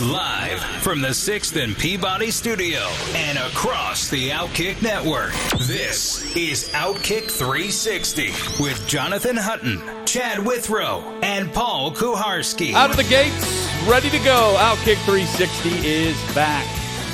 [0.00, 2.78] Live from the 6th and Peabody Studio
[3.14, 5.30] and across the Outkick Network,
[5.66, 8.28] this is Outkick 360
[8.62, 12.72] with Jonathan Hutton, Chad Withrow, and Paul Kuharsky.
[12.72, 14.56] Out of the gates, ready to go.
[14.58, 16.66] Outkick 360 is back.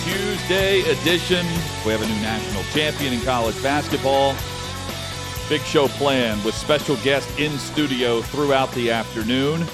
[0.04, 1.44] Tuesday edition.
[1.84, 4.36] We have a new national champion in college basketball.
[5.48, 9.66] Big show planned with special guests in studio throughout the afternoon.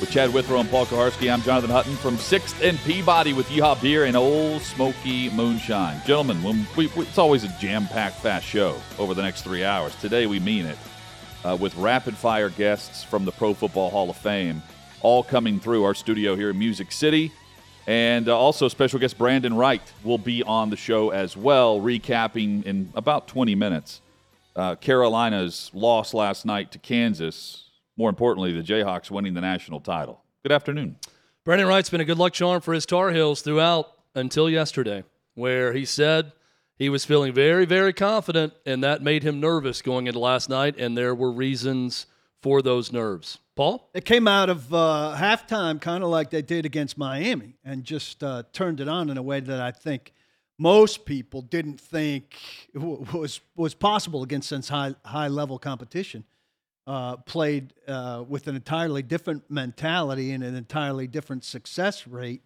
[0.00, 3.82] With Chad Withrow and Paul Kuharsky, I'm Jonathan Hutton from 6th and Peabody with Yeehaw
[3.82, 6.00] Beer and Ole Smoky Moonshine.
[6.06, 9.94] Gentlemen, when we, we, it's always a jam-packed fast show over the next three hours.
[9.96, 10.78] Today we mean it
[11.44, 14.62] uh, with rapid-fire guests from the Pro Football Hall of Fame
[15.02, 17.30] all coming through our studio here in Music City.
[17.86, 22.64] And uh, also, special guest Brandon Wright will be on the show as well, recapping
[22.64, 24.00] in about 20 minutes
[24.56, 27.69] uh, Carolina's loss last night to Kansas.
[28.00, 30.22] More importantly, the Jayhawks winning the national title.
[30.42, 30.96] Good afternoon.
[31.44, 35.74] Brandon Wright's been a good luck charm for his Tar Heels throughout until yesterday, where
[35.74, 36.32] he said
[36.78, 40.76] he was feeling very, very confident, and that made him nervous going into last night,
[40.78, 42.06] and there were reasons
[42.40, 43.36] for those nerves.
[43.54, 43.90] Paul?
[43.92, 48.24] It came out of uh, halftime kind of like they did against Miami and just
[48.24, 50.14] uh, turned it on in a way that I think
[50.58, 52.38] most people didn't think
[52.72, 56.24] was was possible against such high high level competition.
[56.86, 62.42] Uh, played uh, with an entirely different mentality and an entirely different success rate.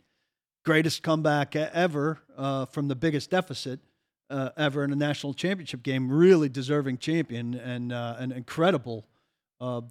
[0.64, 3.80] Greatest comeback ever uh, from the biggest deficit
[4.28, 6.10] uh, ever in a national championship game.
[6.10, 9.06] Really deserving champion and uh, an incredible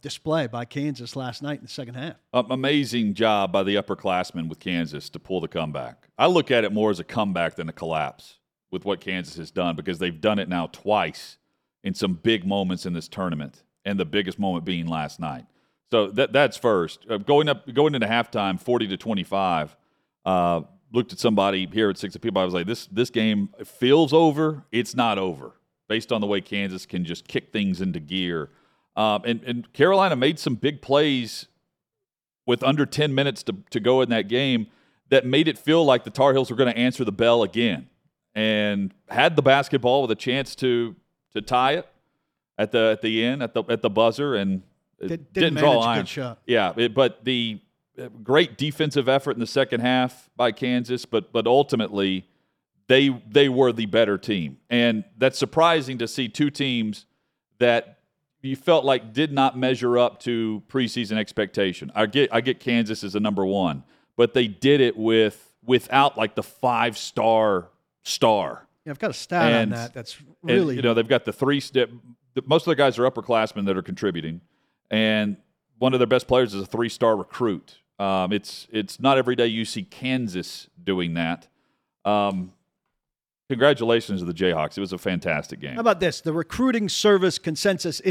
[0.01, 2.17] display by Kansas last night in the second half.
[2.51, 6.09] amazing job by the upperclassmen with Kansas to pull the comeback.
[6.15, 8.37] I look at it more as a comeback than a collapse
[8.69, 11.37] with what Kansas has done because they've done it now twice
[11.83, 15.45] in some big moments in this tournament and the biggest moment being last night.
[15.91, 17.05] So that that's first.
[17.09, 19.75] Uh, going up, going into halftime, forty to twenty five.
[20.25, 20.61] Uh,
[20.93, 22.41] looked at somebody here at 6th and Peabody.
[22.43, 24.63] I was like, this this game feels over.
[24.71, 25.53] It's not over,
[25.89, 28.49] based on the way Kansas can just kick things into gear.
[28.95, 31.47] Um, and, and Carolina made some big plays
[32.45, 34.67] with under ten minutes to to go in that game
[35.09, 37.89] that made it feel like the Tar Heels were going to answer the bell again,
[38.33, 40.95] and had the basketball with a chance to
[41.33, 41.87] to tie it
[42.57, 44.61] at the at the end at the at the buzzer and
[45.05, 45.99] Did, didn't, draw a line.
[45.99, 46.39] good shot.
[46.45, 47.59] Yeah, it, but the
[47.99, 52.27] uh, great defensive effort in the second half by Kansas, but but ultimately
[52.87, 57.05] they they were the better team, and that's surprising to see two teams
[57.59, 57.99] that
[58.41, 61.91] you felt like did not measure up to preseason expectation.
[61.95, 63.83] I get I get Kansas as a number one,
[64.15, 67.69] but they did it with without like the five star
[68.03, 68.67] star.
[68.85, 69.93] Yeah, I've got a stat on that.
[69.93, 71.89] That's And, really you know, they've got the three step.
[72.45, 74.41] Most of the guys are upperclassmen that are contributing,
[74.89, 75.37] and
[75.77, 77.79] one of their best players is a three star recruit.
[77.99, 81.47] Um, it's it's not every day you see Kansas doing that.
[82.05, 82.53] Um,
[83.49, 84.77] congratulations to the Jayhawks.
[84.77, 85.75] It was a fantastic game.
[85.75, 86.21] How about this?
[86.21, 88.01] The Recruiting Service Consensus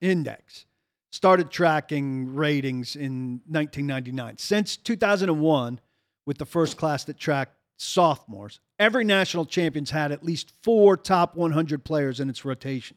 [0.00, 0.66] Index
[1.10, 4.38] started tracking ratings in 1999.
[4.38, 5.80] Since 2001,
[6.26, 11.34] with the first class that tracked sophomores, every national champion's had at least four top
[11.34, 12.96] 100 players in its rotation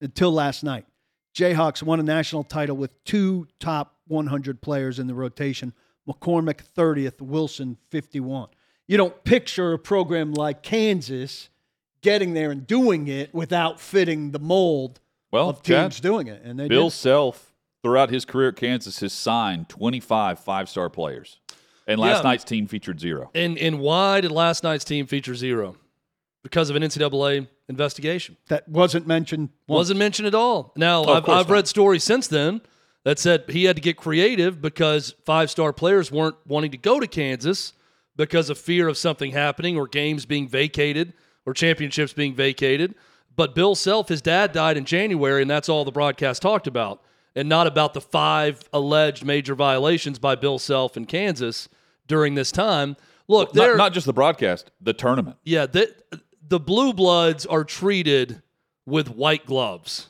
[0.00, 0.86] until last night.
[1.34, 5.72] Jayhawks won a national title with two top 100 players in the rotation
[6.08, 8.48] McCormack 30th, Wilson 51.
[8.86, 11.50] You don't picture a program like Kansas
[12.00, 15.00] getting there and doing it without fitting the mold
[15.30, 16.42] well, of teams Chad, doing it.
[16.42, 16.94] And they Bill did.
[16.96, 21.38] Self throughout his career at Kansas has signed 25 five star players,
[21.86, 22.30] and last Yeah.
[22.30, 23.30] night's team featured zero.
[23.34, 25.76] And and why did last night's team feature zero?
[26.42, 28.36] Because of an NCAA investigation.
[28.48, 29.50] That wasn't mentioned.
[29.66, 29.78] once.
[29.78, 30.72] Wasn't mentioned at all.
[30.76, 32.60] Now, Oh, I've, I've read stories since then
[33.04, 37.00] that said he had to get creative because five star players weren't wanting to go
[37.00, 37.72] to Kansas
[38.16, 41.12] because of fear of something happening or games being vacated
[41.44, 42.94] or championships being vacated.
[43.36, 47.02] But Bill Self, his dad died in January, and that's all the broadcast talked about,
[47.36, 51.68] and not about the five alleged major violations by Bill Self in Kansas
[52.08, 52.96] during this time.
[53.28, 55.36] Look, Not, not just the broadcast, the tournament.
[55.44, 55.94] yeah, the,
[56.48, 58.42] the blue bloods are treated
[58.86, 60.08] with white gloves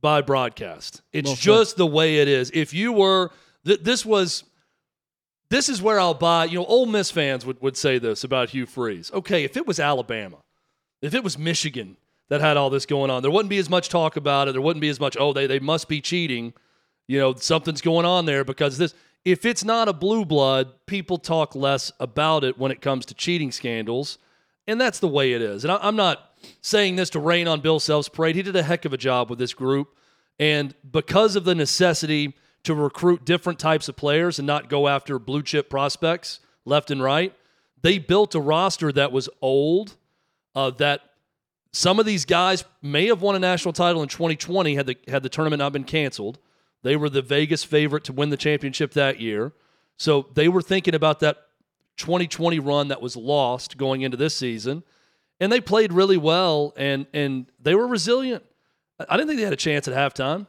[0.00, 1.02] by broadcast.
[1.12, 1.38] It's said.
[1.38, 2.50] just the way it is.
[2.52, 3.30] If you were,
[3.64, 4.44] th- this was
[5.48, 6.44] this is where I'll buy.
[6.44, 9.10] You know, Ole Miss fans would, would say this about Hugh Freeze.
[9.12, 10.38] Okay, if it was Alabama,
[11.02, 11.96] if it was Michigan
[12.28, 14.52] that had all this going on, there wouldn't be as much talk about it.
[14.52, 16.52] There wouldn't be as much, oh, they, they must be cheating.
[17.08, 18.94] You know, something's going on there because this.
[19.22, 23.14] If it's not a blue blood, people talk less about it when it comes to
[23.14, 24.16] cheating scandals.
[24.66, 25.64] And that's the way it is.
[25.64, 26.30] And I, I'm not
[26.60, 28.36] saying this to rain on Bill Self's parade.
[28.36, 29.96] He did a heck of a job with this group.
[30.38, 32.34] And because of the necessity
[32.64, 37.02] to recruit different types of players and not go after blue chip prospects left and
[37.02, 37.34] right,
[37.82, 39.96] they built a roster that was old,
[40.54, 41.02] uh, that
[41.72, 45.22] some of these guys may have won a national title in 2020 had the, had
[45.22, 46.38] the tournament not been canceled.
[46.82, 49.52] They were the Vegas favorite to win the championship that year.
[49.96, 51.36] So they were thinking about that
[52.00, 54.82] 2020 run that was lost going into this season.
[55.38, 58.44] And they played really well and and they were resilient.
[59.08, 60.46] I didn't think they had a chance at halftime,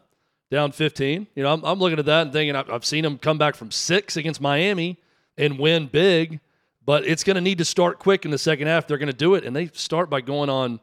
[0.49, 1.27] down 15.
[1.35, 3.71] You know, I'm, I'm looking at that and thinking I've, seen them come back from
[3.71, 4.97] six against Miami
[5.37, 6.41] and win big,
[6.85, 8.87] but it's going to need to start quick in the second half.
[8.87, 10.81] They're going to do it, and they start by going on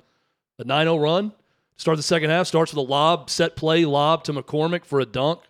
[0.58, 1.32] a 9 0 run.
[1.76, 5.06] Start the second half, starts with a lob, set play lob to McCormack for a
[5.06, 5.40] dunk.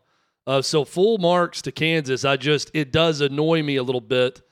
[0.46, 2.24] Uh, so full marks to Kansas.
[2.24, 4.42] I just, it does annoy me a little bit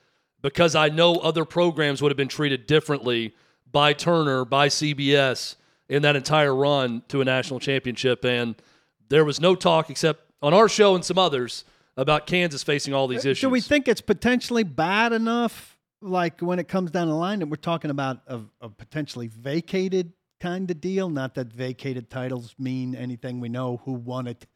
[0.47, 3.35] because I know other programs would have been treated differently
[3.73, 5.57] by Turner, by CBS
[5.89, 8.25] in that entire run to a national championship.
[8.25, 8.55] And
[9.09, 11.65] there was no talk except on our show and some others
[11.97, 13.41] about Kansas facing all these issues.
[13.41, 17.47] Do we think it's potentially bad enough, like when it comes down the line, that
[17.47, 21.09] we're talking about a, a potentially vacated kind of deal?
[21.09, 23.41] Not that vacated titles mean anything.
[23.41, 24.47] We know who won it.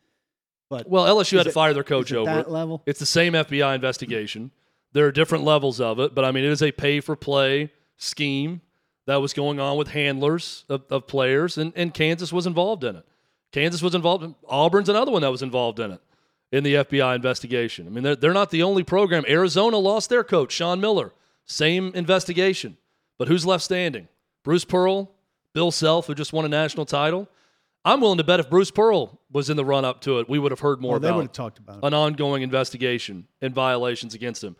[0.68, 2.48] But well, LSU had to it, fire their coach over that it.
[2.48, 2.80] level.
[2.86, 4.52] It's the same FBI investigation.
[4.92, 7.72] There are different levels of it, but I mean, it is a pay for play
[7.96, 8.60] scheme
[9.06, 12.96] that was going on with handlers of, of players, and, and Kansas was involved in
[12.96, 13.04] it.
[13.52, 14.24] Kansas was involved.
[14.24, 16.00] In, Auburn's another one that was involved in it
[16.52, 17.86] in the FBI investigation.
[17.86, 19.24] I mean, they're, they're not the only program.
[19.28, 21.12] Arizona lost their coach, Sean Miller.
[21.46, 22.76] Same investigation.
[23.18, 24.08] But who's left standing?
[24.44, 25.10] Bruce Pearl,
[25.52, 27.28] Bill Self, who just won a national title.
[27.84, 30.38] I'm willing to bet if Bruce Pearl was in the run up to it, we
[30.38, 31.84] would have heard more Well, they about would have talked about it.
[31.84, 34.54] an ongoing investigation and violations against him.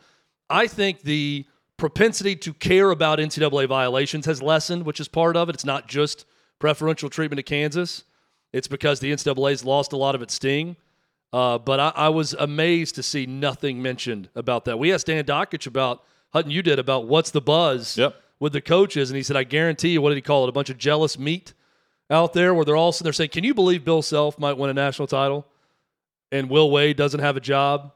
[0.50, 5.49] I think the propensity to care about NCAA violations has lessened, which is part of
[5.49, 5.55] it.
[5.55, 6.26] It's not just
[6.58, 8.05] preferential treatment to Kansas.
[8.52, 10.76] It's because the NCAA's lost a lot of its sting.
[11.32, 14.79] Uh, but I, I was amazed to see nothing mentioned about that.
[14.79, 16.02] We asked Dan Dakich about
[16.32, 18.20] Hutton, you did about what's the buzz Yep.
[18.41, 20.49] with the coaches, and he said, "I guarantee you, what did he call it?
[20.49, 21.55] A bunch of jealous meat
[22.11, 24.75] out there, where they're all they're saying, can you believe Bill Self might win a
[24.75, 25.47] national title,
[26.32, 27.93] and Will Wade doesn't have a job,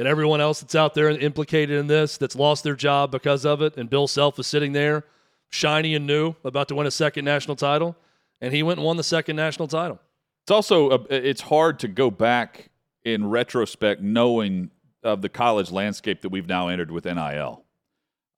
[0.00, 3.60] and everyone else that's out there implicated in this that's lost their job because of
[3.60, 5.04] it, and Bill Self is sitting there,
[5.50, 7.94] shiny and new, about to win a second national title,
[8.40, 10.00] and he went and won the second national title."
[10.44, 12.70] It's also a, it's hard to go back
[13.04, 14.70] in retrospect, knowing
[15.02, 17.64] of the college landscape that we've now entered with NIL.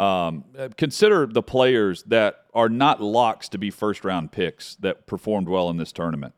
[0.00, 0.44] Um,
[0.76, 5.70] consider the players that are not locks to be first round picks that performed well
[5.70, 6.35] in this tournament,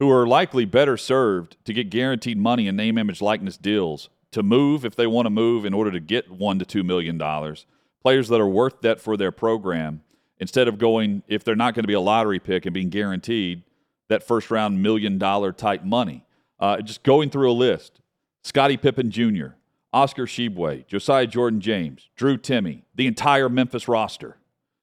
[0.00, 4.42] who are likely better served to get guaranteed money and name, image, likeness deals to
[4.42, 7.66] move if they want to move in order to get one to two million dollars.
[8.02, 10.02] Players that are worth that for their program
[10.38, 13.62] instead of going if they're not going to be a lottery pick and being guaranteed
[14.08, 16.24] that first round million dollar type money.
[16.58, 18.00] Uh, just going through a list:
[18.42, 19.48] Scottie Pippen Jr.,
[19.92, 24.38] Oscar Tshiebwe, Josiah Jordan James, Drew Timme, the entire Memphis roster.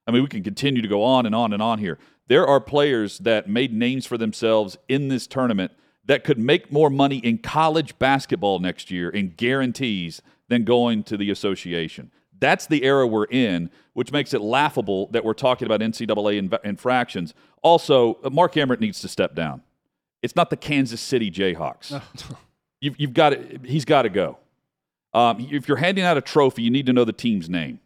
[0.08, 2.00] I mean, we can continue to go on and on and on here.
[2.28, 5.72] There are players that made names for themselves in this tournament
[6.10, 11.16] that could make more money in college basketball next year in guarantees than going to
[11.16, 12.10] the association.
[12.40, 17.36] That's the era we're in, which makes it laughable that we're talking about NCAA infractions.
[17.62, 19.62] Also, Mark Emmert needs to step down.
[20.24, 22.02] It's not the Kansas City Jayhawks.
[22.82, 24.40] you've, you've got to, he's got to go.
[25.14, 27.82] Um, if you're handing out a trophy, you need to know the team's name.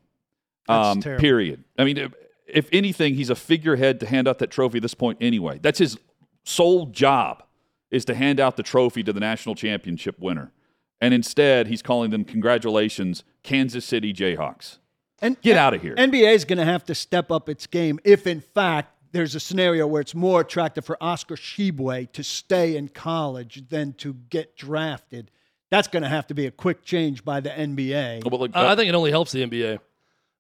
[0.70, 1.66] Um, period.
[1.78, 2.14] I mean, if,
[2.48, 5.60] if anything, he's a figurehead to hand out that trophy at this point anyway.
[5.62, 5.98] That's his
[6.46, 7.44] sole job
[7.94, 10.52] is to hand out the trophy to the national championship winner.
[11.00, 14.80] And instead, he's calling them congratulations, Kansas City Jayhawks.
[15.22, 15.96] And Get out of here.
[15.96, 19.40] NBA is going to have to step up its game if, in fact, there's a
[19.40, 24.58] scenario where it's more attractive for Oscar Tshiebwe to stay in college than to get
[24.58, 25.30] drafted.
[25.70, 28.30] That's going to have to be a quick change by the NBA.
[28.30, 29.80] Well, look, I I think it only helps the NBA.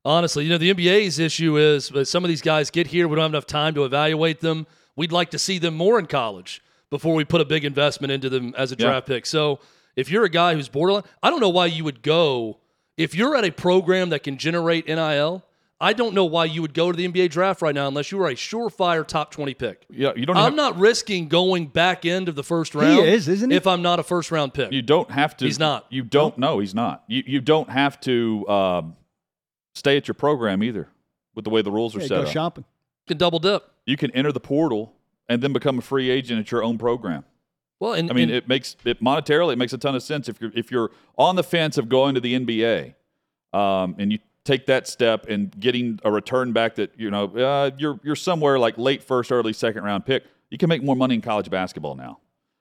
[0.03, 3.15] Honestly, you know, the NBA's issue is uh, some of these guys get here, we
[3.15, 4.65] don't have enough time to evaluate them.
[4.95, 6.61] We'd like to see them more in college
[6.93, 8.85] before we put a big investment into them as a Yeah.
[8.85, 9.25] draft pick.
[9.25, 9.57] So
[9.95, 12.59] if you're a guy who's borderline, I don't know why you would go
[12.97, 15.43] if you're at a program that can generate NIL.
[15.81, 18.19] I don't know why you would go to the NBA draft right now unless you
[18.19, 19.85] were a surefire top 20 pick.
[19.89, 20.37] Yeah, you don't.
[20.37, 22.99] I'm have, not risking going back end of the first round.
[23.03, 23.55] He is, isn't he?
[23.57, 24.71] If I'm not a first round pick.
[24.71, 25.45] You don't have to.
[25.45, 25.87] He's not.
[25.89, 26.37] You don't.
[26.37, 27.03] No, he's not.
[27.07, 28.95] You you don't have to um,
[29.73, 30.89] stay at your program either.
[31.35, 32.65] With the way the rules are Yeah, set go up, shopping.
[33.07, 33.63] can double dip.
[33.87, 34.93] you can enter the portal
[35.29, 37.23] and then become a free agent at your own program.
[37.79, 40.29] Well, and I mean, and- it makes it monetarily it makes a ton of sense
[40.29, 42.93] if you're if you're on the fence of going to the NBA,
[43.57, 47.71] um, and you take that step and getting a return back that you know uh,
[47.77, 50.23] you're you're somewhere like late first, early second round pick.
[50.49, 52.19] You can make more money in college basketball now,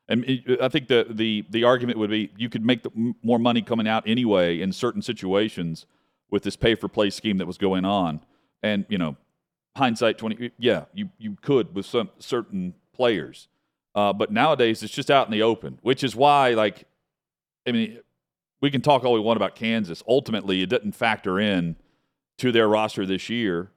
[0.09, 3.39] and it- I think the the the argument would be you could make the, more
[3.39, 5.87] money coming out anyway in certain situations
[6.31, 8.21] with this pay for play scheme that was going on,
[8.63, 9.17] and you know
[9.77, 13.49] hindsight 20 yeah you you could with some certain players.
[13.95, 16.87] Uh, but nowadays it's just out in the open which is why like
[17.67, 17.99] i mean
[18.61, 20.03] we can talk all we want about kansas.
[20.09, 21.77] Ultimately it doesn't factor in
[22.39, 23.71] to their roster this year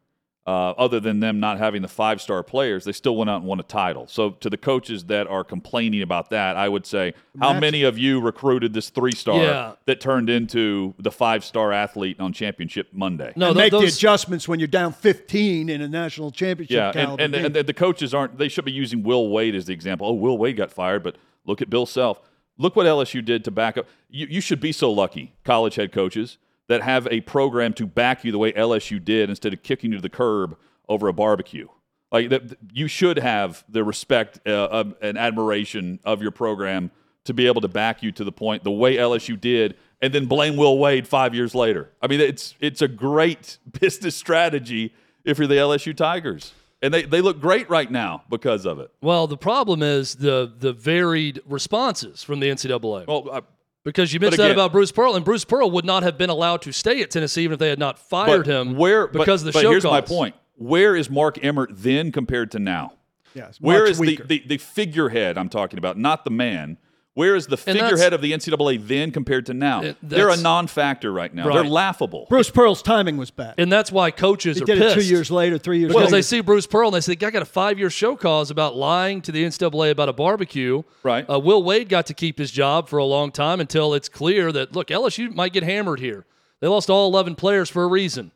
[0.47, 3.45] uh, other than them not having the five star players they still went out and
[3.45, 7.13] won a title so to the coaches that are complaining about that i would say
[7.39, 9.71] how That's- many of you recruited this three star Yeah.
[9.85, 13.87] that turned into the five star athlete on championship monday no, and th- make the
[13.87, 17.45] adjustments when you're down 15 in a national championship Yeah, and, caliber and, game.
[17.45, 18.37] and the coaches aren't.
[18.37, 20.07] They should be using Will Wade as the example.
[20.07, 22.19] Oh, Will Wade got fired, but look at Bill Self.
[22.57, 23.87] Look what LSU did to back up.
[24.09, 28.23] You, you should be so lucky, college head coaches, that have a program to back
[28.23, 30.57] you the way LSU did instead of kicking you to the curb
[30.89, 31.67] over a barbecue.
[32.11, 36.91] Like that, you should have the respect uh, of, and admiration of your program
[37.25, 40.25] to be able to back you to the point the way LSU did, and then
[40.25, 41.91] blame Will Wade five years later.
[42.01, 44.93] I mean, it's it's a great business strategy
[45.23, 48.91] if you're the LSU Tigers, and they they look great right now because of it.
[49.01, 53.07] well, the problem is the the varied responses from the NCAA.
[53.07, 53.43] Well,
[53.85, 56.29] because you mentioned again- that about Bruce Pearl, and Bruce Pearl would not have been
[56.29, 59.19] allowed to stay at Tennessee even if they had not fired but him where but-
[59.19, 62.59] because of the but show here's my point: where is Mark Emmert then compared to
[62.59, 62.93] now?
[63.33, 66.77] yeah, it's Where much is the, the, the figurehead I'm talking about, not the man?
[67.15, 69.81] Where is the figurehead of the NCAA then compared to now?
[69.81, 71.47] It- They're a non-factor right now.
[71.47, 71.53] Right.
[71.55, 72.27] They're laughable.
[72.29, 73.55] Bruce Pearl's timing was bad.
[73.57, 74.97] And that's why coaches He are did pissed.
[74.97, 76.17] it two years later, three years Because later.
[76.17, 78.75] they see Bruce Pearl and they say, I got a five year show cause about
[78.75, 80.83] lying to the NCAA about a barbecue.
[81.03, 81.25] Right.
[81.29, 84.51] Uh, Will Wade got to keep his job for a long time until it's clear
[84.51, 86.25] that, look, LSU might get hammered here.
[86.59, 88.31] They lost all 11 players for a reason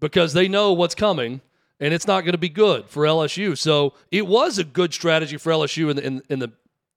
[0.00, 1.42] because they know what's coming
[1.78, 3.56] and it's not going to be good for LSU.
[3.56, 6.50] So it was a good strategy for LSU in the, in, in the,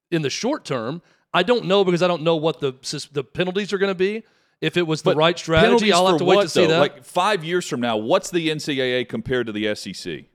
[0.09, 1.03] in the short term.
[1.33, 2.73] I don't know because I don't know what the,
[3.11, 4.23] the penalties are going to be.
[4.61, 6.49] If it was the But right strategy, penalties I'll have for to wait what, to
[6.49, 6.73] see though?
[6.73, 6.79] that.
[6.79, 10.25] Like five years from now, what's the NCAA compared to the SEC?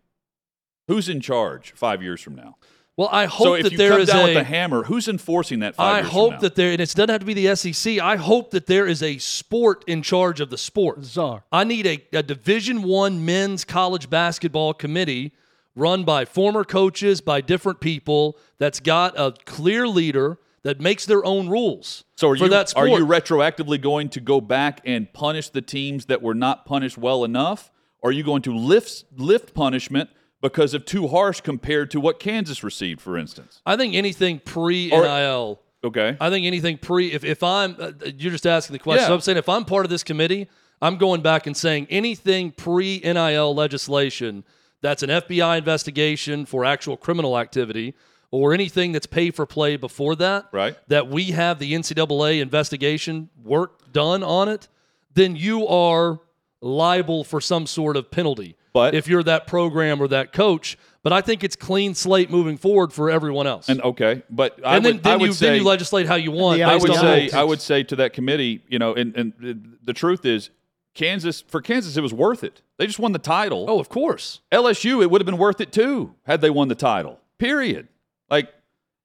[0.88, 2.56] Who's in charge five years from now?
[2.96, 4.84] well, I hope so if that you there come is down a with the hammer,
[4.84, 5.74] who's enforcing that?
[5.74, 6.38] Five I years from hope now?
[6.40, 7.98] that there, and it doesn't have to be the SEC.
[7.98, 11.02] I hope that there is a sport in charge of the sport.
[11.04, 11.42] Czar.
[11.50, 15.32] I need a, a Division One men's college basketball committee
[15.74, 21.24] run by former coaches, by different people, that's got a clear leader that makes their
[21.24, 22.88] own rules So are for you that sport.
[22.88, 26.98] are you retroactively going to go back and punish the teams that were not punished
[26.98, 27.70] well enough?
[28.00, 30.10] Or are you going to lift lift punishment
[30.42, 33.62] because of too harsh compared to what Kansas received, for instance?
[33.64, 35.60] I think anything pre NIL.
[35.82, 36.16] Okay.
[36.20, 37.12] I think anything pre.
[37.12, 39.02] If, if I'm, uh, you're just asking the question.
[39.02, 39.08] Yeah.
[39.08, 40.48] So I'm saying if I'm part of this committee,
[40.82, 44.44] I'm going back and saying anything pre NIL legislation
[44.82, 47.94] that's an FBI investigation for actual criminal activity
[48.34, 50.76] or anything that's pay for play before that, Right.
[50.88, 54.68] That we have the NCAA investigation work done on it,
[55.14, 56.18] then you are
[56.60, 58.56] liable for some sort of penalty.
[58.72, 62.56] But- if you're that program or that coach, but I think it's clean slate moving
[62.56, 63.68] forward for everyone else.
[63.68, 66.06] And okay, but I And then, would, then I would you say then you legislate
[66.06, 66.60] how you want.
[66.60, 67.34] I would say rules.
[67.34, 70.50] I would say to that committee, you know, and, and the truth is,
[70.94, 72.62] Kansas for Kansas it was worth it.
[72.78, 73.66] They just won the title.
[73.68, 74.40] Oh, of course.
[74.50, 77.20] LSU it would have been worth it too had they won the title.
[77.38, 77.88] Period.
[78.30, 78.52] Like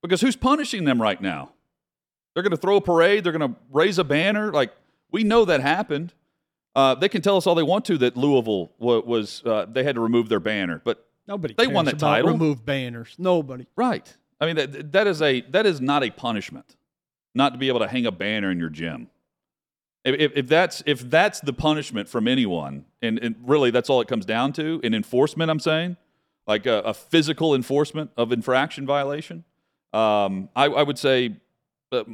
[0.02, 1.52] because who's punishing them right now?
[2.34, 3.24] They're going to throw a parade.
[3.24, 4.52] They're going to raise a banner.
[4.52, 4.72] Like
[5.10, 6.14] we know that happened.
[6.74, 9.82] Uh, they can tell us all they want to that Louisville wa- was uh, they
[9.82, 12.30] had to remove their banner, but Nobody They won that title.
[12.32, 13.14] remove banners.
[13.16, 13.66] Nobody.
[13.76, 14.16] Right.
[14.40, 16.76] I mean that that is a that is not a punishment,
[17.36, 19.08] not to be able to hang a banner in your gym.
[20.04, 24.00] If, if, if that's if that's the punishment from anyone, and, and really that's all
[24.00, 25.98] it comes down to in enforcement, I'm saying,
[26.46, 29.44] like a, a physical enforcement of infraction violation,
[29.92, 31.36] um, I, I would say,
[31.92, 32.04] uh,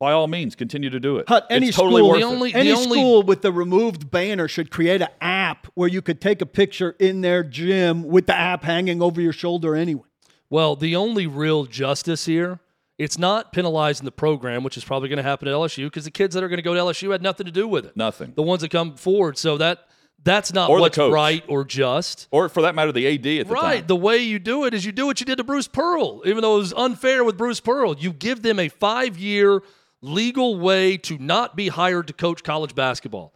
[0.00, 1.28] by all means, continue to do it.
[1.28, 2.30] Hut, any it's totally school, worth The it.
[2.30, 6.20] only- any only- school with the removed banner should create an app where you could
[6.20, 10.04] take a picture in their gym with the app hanging over your shoulder anyway.
[10.50, 12.60] Well, the only real justice here,
[12.96, 16.10] it's not penalizing the program, which is probably going to happen at LSU because the
[16.10, 17.96] kids that are going to go to LSU had nothing to do with it.
[17.96, 18.32] Nothing.
[18.34, 19.36] The ones that come forward.
[19.36, 19.88] So that
[20.24, 21.12] That's not Or the what's coach.
[21.12, 22.26] right or just.
[22.30, 23.78] Or for that matter, the AD at the Right.
[23.78, 23.86] time.
[23.86, 26.42] The way you do it is you do what you did to Bruce Pearl, even
[26.42, 27.96] though it was unfair with Bruce Pearl.
[27.98, 29.62] You give them a five year
[30.02, 33.32] legal way to not be hired to coach college basketball.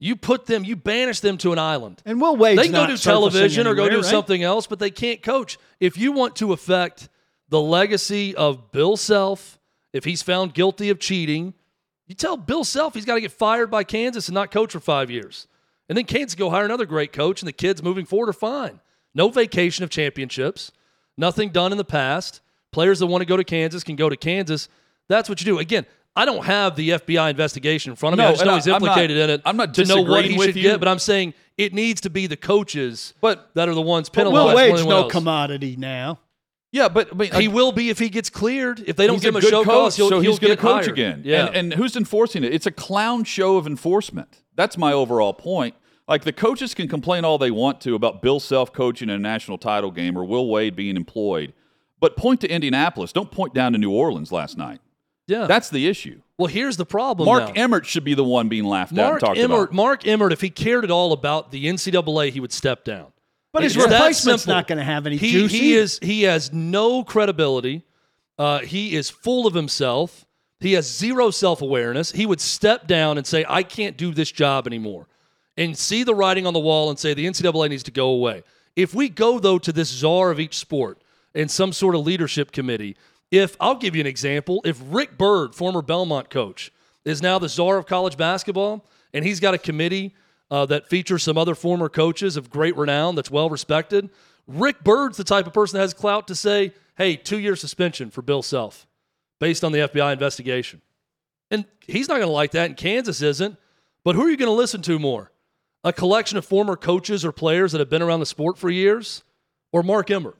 [0.00, 2.02] You put them, you banish them to an island.
[2.04, 4.04] And Will Wade's they can go not do surfacing television or go do right?
[4.04, 5.56] something else, but they can't coach.
[5.80, 7.08] If you want to affect
[7.48, 9.58] the legacy of Bill Self,
[9.92, 11.54] if he's found guilty of cheating,
[12.06, 14.80] you tell Bill Self he's got to get fired by Kansas and not coach for
[14.80, 15.46] five years.
[15.88, 18.80] And then Kansas go hire another great coach, and the kids moving forward are fine.
[19.14, 20.72] No vacation of championships,
[21.16, 22.40] nothing done in the past.
[22.72, 24.68] Players that want to go to Kansas can go to Kansas.
[25.08, 25.58] That's what you do.
[25.58, 25.86] Again,
[26.16, 28.24] I don't have the FBI investigation in front of me.
[28.24, 29.42] No, I just know I- he's I'm not- implicated in it.
[29.44, 30.62] I'm not to know what he with should you.
[30.62, 34.08] get, but I'm saying it needs to be the coaches But- that are the ones
[34.08, 34.48] penalized.
[34.48, 35.12] Will Wade's no else.
[35.12, 36.18] commodity now.
[36.74, 38.82] Yeah, but He will be if he gets cleared.
[38.84, 40.60] If they don't give him a show coach, cause, he'll, so he'll he's going to
[40.60, 40.88] coach hired.
[40.88, 41.22] again.
[41.24, 41.46] Yeah.
[41.46, 42.52] And, and who's enforcing it?
[42.52, 44.42] It's a clown show of enforcement.
[44.56, 45.76] That's my overall point.
[46.08, 49.18] Like the coaches can complain all they want to about Bill Self coaching in a
[49.18, 51.54] national title game or Will Wade being employed,
[52.00, 53.12] but point to Indianapolis.
[53.12, 54.80] Don't point down to New Orleans last night.
[55.28, 55.46] yeah.
[55.46, 56.22] That's the issue.
[56.38, 57.26] well, here's the problem.
[57.26, 57.62] Mark now.
[57.62, 59.72] Emmert should be the one being laughed at Mark Emmert, about.
[59.72, 63.13] Mark Emmert, if he cared at all about the NCAA, he would step down.
[63.54, 65.58] But his It's replacement's not going to have any he, juicy.
[65.58, 66.00] He is.
[66.02, 67.84] He has no credibility.
[68.36, 70.26] Uh, he is full of himself.
[70.58, 72.10] He has zero self awareness.
[72.10, 75.06] He would step down and say, "I can't do this job anymore,"
[75.56, 78.42] and see the writing on the wall and say the NCAA needs to go away.
[78.74, 81.00] If we go though to this czar of each sport
[81.32, 82.96] and some sort of leadership committee,
[83.30, 86.72] if I'll give you an example, if Rick Byrd, former Belmont coach,
[87.04, 90.12] is now the czar of college basketball, and he's got a committee
[90.54, 94.08] uh, that features some other former coaches of great renown that's well respected.
[94.46, 98.08] Rick Byrd's the type of person that has clout to say, hey, two year suspension
[98.08, 98.86] for Bill Self
[99.40, 100.80] based on the FBI investigation.
[101.50, 103.56] And he's not going to like that, and Kansas isn't.
[104.04, 105.32] But who are you going to listen to more?
[105.82, 109.24] A collection of former coaches or players that have been around the sport for years,
[109.72, 110.38] or Mark Emmert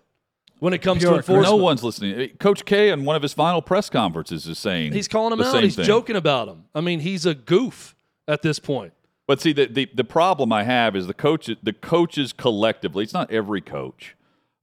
[0.61, 1.43] when it comes to enforcement?
[1.43, 2.29] No one's listening.
[2.39, 5.61] Coach K on one of his final press conferences is saying He's calling him out.
[5.65, 5.85] He's thing.
[5.85, 6.67] joking about him.
[6.73, 7.97] I mean, he's a goof
[8.29, 8.93] at this point.
[9.27, 13.05] But see, the, the the problem I have is the coach the coaches collectively.
[13.05, 14.17] It's not every coach.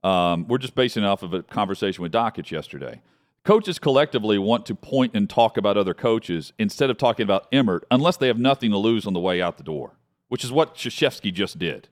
[0.04, 3.02] Um, we're just basing it off of a conversation with Dakich yesterday.
[3.44, 7.86] Coaches collectively want to point and talk about other coaches instead of talking about Emmert,
[7.90, 9.94] unless they have nothing to lose on the way out the door,
[10.28, 11.88] which is what Krzyzewski just did.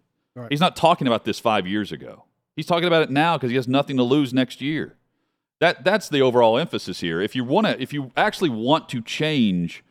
[0.49, 2.25] He's not talking about this five years ago.
[2.55, 4.95] He's talking about it now because he has nothing to lose next year.
[5.59, 7.19] That that's the overall emphasis here.
[7.19, 9.83] If you want to, if you actually want to change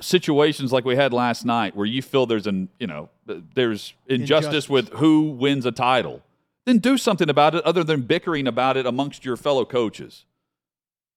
[0.00, 4.46] situations like we had last night, where you feel there's an you know there's injustice,
[4.66, 4.68] Injustice.
[4.68, 6.22] with who wins a title,
[6.66, 10.24] then do something about it other than bickering about it amongst your fellow coaches.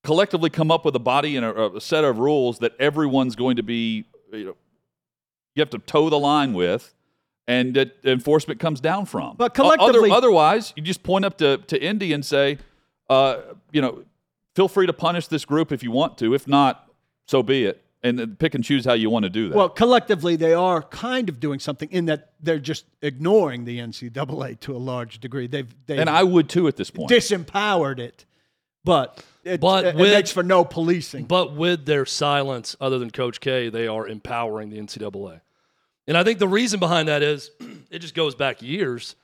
[0.03, 3.55] Collectively, come up with a body and a, a set of rules that everyone's going
[3.57, 4.55] to be you know
[5.55, 6.93] you have to toe the line with.
[7.47, 9.35] And that enforcement comes down from.
[9.35, 12.59] But O- other- collectively- otherwise, you just point up to, to Indy and say,
[13.09, 13.37] uh,
[13.73, 14.05] you know,
[14.55, 16.33] feel free to punish this group if you want to.
[16.35, 16.89] If not,
[17.27, 17.83] so be it.
[18.03, 19.55] And pick and choose how you want to do that.
[19.55, 24.59] well, collectively, they are kind of doing something in that they're just ignoring the NCAA
[24.61, 25.45] to a large degree.
[25.45, 27.11] They've, they've and I would too at this point.
[27.11, 28.25] disempowered it,
[28.83, 31.25] but it, But it with- makes for no policing.
[31.25, 35.41] But with their silence, other than Coach K, they are empowering the NCAA.
[36.07, 37.51] And I think the reason behind that is
[37.91, 39.15] it just goes back years.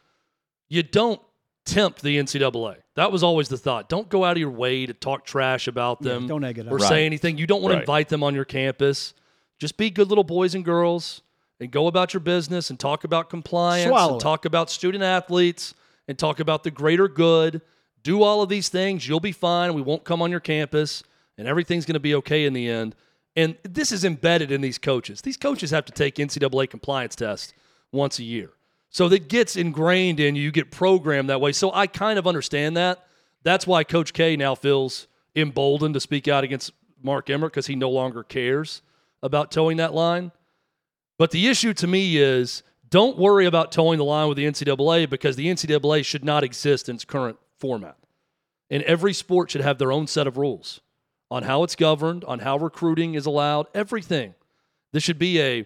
[0.70, 1.20] You don't
[1.68, 2.78] tempt the NCAA.
[2.96, 3.90] That was always the thought.
[3.90, 6.68] Don't go out of your way to talk trash about Yeah, them don't egg it
[6.68, 6.78] or.
[6.78, 6.88] Right.
[6.90, 7.38] say anything.
[7.38, 7.80] You don't want Right.
[7.80, 9.14] to invite them on your campus.
[9.60, 11.22] Just be good little boys and girls
[11.60, 14.24] and go about your business and talk about compliance Swallow and it.
[14.24, 15.74] talk about student athletes
[16.08, 17.62] and talk about the greater good.
[18.04, 19.08] Do all of these things.
[19.08, 19.74] You'll be fine.
[19.74, 21.04] We won't come on your campus
[21.38, 22.96] and everything's going to be okay in the end.
[23.36, 25.22] And this is embedded in these coaches.
[25.22, 27.54] These coaches have to take NCAA compliance tests
[27.92, 28.52] once a year.
[28.89, 30.43] So that gets ingrained in you.
[30.43, 31.52] You get programmed that way.
[31.52, 33.06] So I kind of understand that.
[33.43, 36.71] That's why Coach K now feels emboldened to speak out against
[37.02, 38.82] Mark Emmert because he no longer cares
[39.21, 40.32] about towing that line.
[41.17, 45.10] But the issue to me is don't worry about towing the line with the NCAA
[45.10, 47.97] because the NCAA should not exist in its current format.
[48.69, 50.82] And every sport should have their own set of rules
[51.30, 54.36] on how it's governed, on how recruiting is allowed, everything.
[54.93, 55.65] This should be a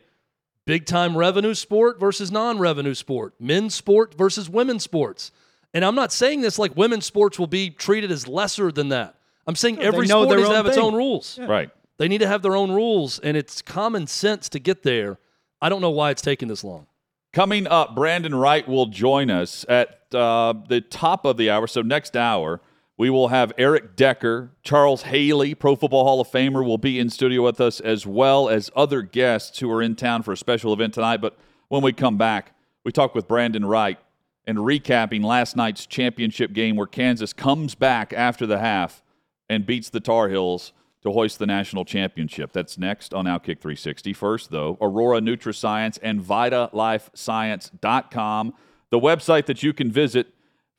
[0.65, 5.31] big time revenue sport versus non revenue sport, men's sport versus women's sports.
[5.73, 9.15] And I'm not saying this like women's sports will be treated as lesser than that.
[9.47, 11.39] I'm saying they every know sport their needs to own have its own rules.
[11.39, 11.69] right.
[11.97, 15.19] They need to have their own rules, and it's common sense to get there.
[15.61, 16.87] I don't know why it's taking this long.
[17.31, 21.67] Coming up, Brandon Wright will join us at uh, the top of the hour.
[21.67, 22.59] So next hour,
[23.01, 27.09] we will have Eric Decker, Charles Haley, Pro Football Hall of Famer, will be in
[27.09, 30.71] studio with us, as well as other guests who are in town for a special
[30.71, 31.17] event tonight.
[31.17, 31.35] But
[31.67, 33.97] when we come back, We talk with Brandon Wright
[34.45, 39.03] and recapping last night's championship game where Kansas comes back after the half
[39.49, 40.71] and beats the Tar Heels
[41.03, 42.51] to hoist the national championship.
[42.53, 44.13] That's next on Outkick 360.
[44.13, 48.53] First, though, Aurora NutraScience and VitaLifeScience.com,
[48.89, 50.33] the website that you can visit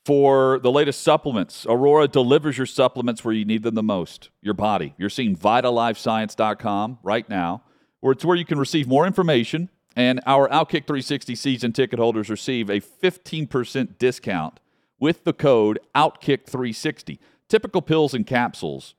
[0.04, 1.66] for the latest supplements.
[1.68, 4.94] Aurora delivers your supplements where you need them the most, your body.
[4.98, 7.62] You're seeing VitaLifeScience.com right now,
[8.00, 9.68] where it's where you can receive more information.
[9.94, 14.58] And our Outkick 360 season ticket holders receive a 15% discount
[14.98, 17.18] with the code OutKick360.
[17.48, 18.94] Typical pills and capsules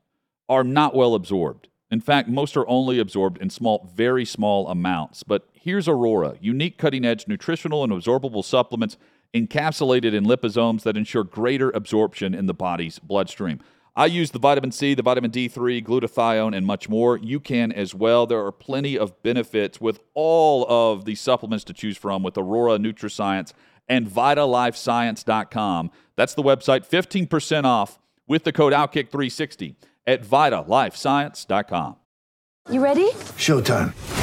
[0.47, 1.67] are not well absorbed.
[1.89, 5.23] In fact, most are only absorbed in small, very small amounts.
[5.23, 8.97] But here's Aurora unique cutting edge nutritional and absorbable supplements
[9.33, 13.59] encapsulated in liposomes that ensure greater absorption in the body's bloodstream.
[13.95, 17.17] I use the vitamin C, the vitamin D3, glutathione, and much more.
[17.17, 18.25] You can as well.
[18.25, 22.79] There are plenty of benefits with all of the supplements to choose from with Aurora
[22.79, 23.53] NutraScience
[23.87, 25.91] and VitaLifeScience.com.
[26.15, 29.75] That's the website, 15% off with the code OutKick360
[30.07, 31.97] at VitaLifeScience.com.
[32.71, 33.09] You ready?
[33.11, 34.22] Showtime.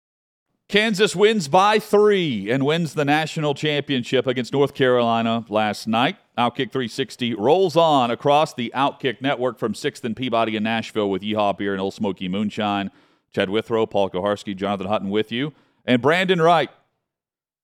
[0.71, 6.15] Kansas wins by three and wins the national championship against North Carolina last night.
[6.37, 11.23] Outkick 360 rolls on across the Outkick network from 6th and Peabody in Nashville with
[11.23, 12.89] Yeehaw Beer and Ole Smoky Moonshine.
[13.35, 15.51] Chad Withrow, Paul Kuharsky, Jonathan Hutton with you.
[15.83, 16.69] And Brandon Wright,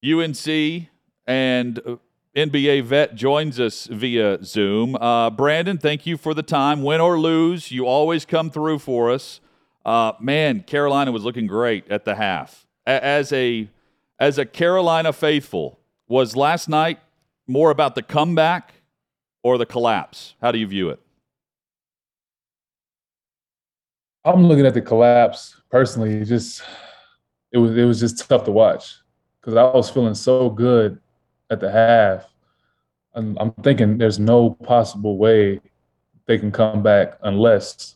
[0.03, 0.89] UNC
[1.25, 1.99] and
[2.35, 4.97] NBA vet, joins us via Zoom.
[4.97, 6.83] Uh, Brandon, thank you for the time.
[6.83, 9.39] Win or lose, you always come through for us.
[9.85, 13.69] Uh, man, Carolina was looking great at the half as a
[14.19, 16.99] as a Carolina faithful, was last night
[17.45, 18.73] more about the comeback
[19.43, 20.35] or the collapse?
[20.41, 20.99] How do you view it?
[24.25, 26.25] I'm looking at the collapse personally.
[26.25, 26.63] Just
[27.51, 28.95] it was it was just tough to watch
[29.39, 30.99] because I was feeling so good
[31.49, 32.25] at the half.
[33.15, 35.59] I'm thinking there's no possible way
[36.27, 37.95] they can come back unless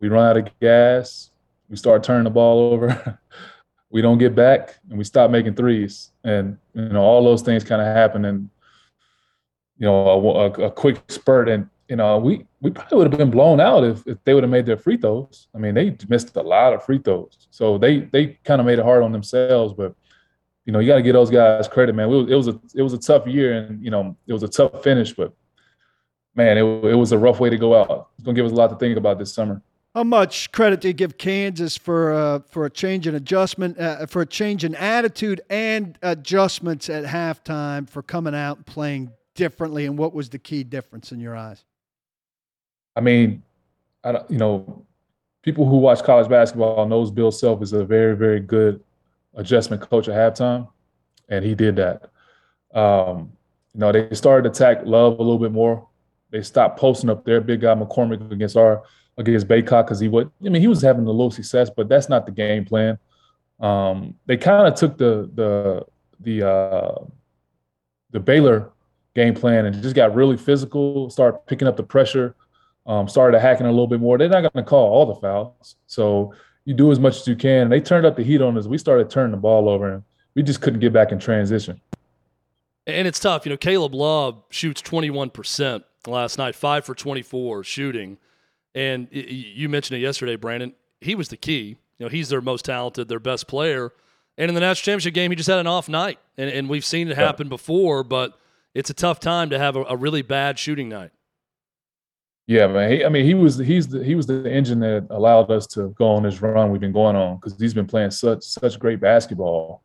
[0.00, 1.30] we run out of gas,
[1.68, 3.20] we start turning the ball over,
[3.94, 6.10] we don't get back, and we stop making threes.
[6.24, 8.50] And you know all those things kind of happen, and
[9.78, 13.18] you know a, a, a quick spurt, and you know we we probably would have
[13.18, 15.46] been blown out if, if they would have made their free throws.
[15.54, 18.80] I mean they missed a lot of free throws, so they they kind of made
[18.80, 19.94] it hard on themselves, but
[20.64, 22.10] you know, you got to give those guys credit, man.
[22.10, 24.82] It was a it was a tough year, and you know, it was a tough
[24.82, 25.32] finish, but
[26.34, 28.08] man, it, it was a rough way to go out.
[28.16, 29.62] It's gonna give us a lot to think about this summer.
[29.94, 34.06] How much credit do you give Kansas for uh, for a change in adjustment, uh,
[34.06, 39.86] for a change in attitude and adjustments at halftime for coming out and playing differently?
[39.86, 41.64] And what was the key difference in your eyes?
[42.96, 43.44] I mean,
[44.02, 44.84] I don't, you know,
[45.42, 48.82] people who watch college basketball knows Bill Self is a very very good
[49.34, 50.66] adjustment coach at halftime,
[51.28, 52.10] and he did that.
[52.76, 53.30] Um,
[53.72, 55.86] you know, they started to attack Love a little bit more.
[56.30, 58.82] They stopped posting up their big guy McCormack against our
[59.18, 60.30] against Bacot because he would.
[60.44, 62.98] I mean, he was having a little success, but that's not the game plan.
[63.60, 65.86] Um, they kind of took the the
[66.20, 67.04] the uh,
[68.10, 68.70] the Baylor
[69.14, 71.10] game plan and just got really physical.
[71.10, 72.34] Started picking up the pressure.
[72.86, 74.18] Um, started hacking a little bit more.
[74.18, 76.34] They're not going to call all the fouls, so
[76.66, 77.62] you do as much as you can.
[77.62, 78.66] And They turned up the heat on us.
[78.66, 80.02] We started turning the ball over, and
[80.34, 81.80] we just couldn't get back in transition.
[82.86, 83.46] And it's tough.
[83.46, 88.18] You know, Caleb Love shoots 21% last night, five for 24 shooting.
[88.74, 90.74] And you mentioned it yesterday, Brandon.
[91.00, 91.76] He was the key.
[91.98, 93.92] You know, he's their most talented, their best player.
[94.36, 96.18] And in the national championship game, he just had an off night.
[96.36, 97.50] And, and we've seen it happen yeah.
[97.50, 98.36] before, but
[98.74, 101.12] it's a tough time to have a, a really bad shooting night.
[102.46, 102.90] Yeah, man.
[102.90, 105.90] He, I mean, he was he's the, he was the engine that allowed us to
[105.90, 109.00] go on this run we've been going on because he's been playing such such great
[109.00, 109.82] basketball.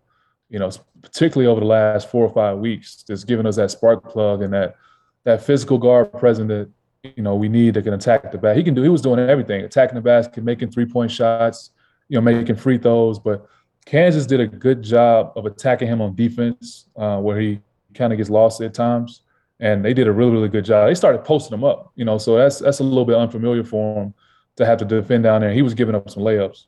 [0.50, 0.70] You know,
[1.02, 4.54] particularly over the last four or five weeks, just giving us that spark plug and
[4.54, 4.76] that
[5.24, 6.70] that physical guard present that
[7.04, 8.58] you know we need that can attack the back.
[8.58, 8.82] He can do.
[8.82, 11.72] He was doing everything, attacking the basket, making three point shots,
[12.08, 13.20] you know, making free throws.
[13.20, 13.48] But
[13.86, 17.62] Kansas did a good job of attacking him on defense, uh, where he
[17.94, 19.22] kind of gets lost at times
[19.60, 20.88] and they did a really really good job.
[20.88, 24.04] They started posting him up, you know, so that's that's a little bit unfamiliar for
[24.04, 24.14] him
[24.56, 25.54] to have to defend down there.
[25.54, 26.66] He was giving up some layups.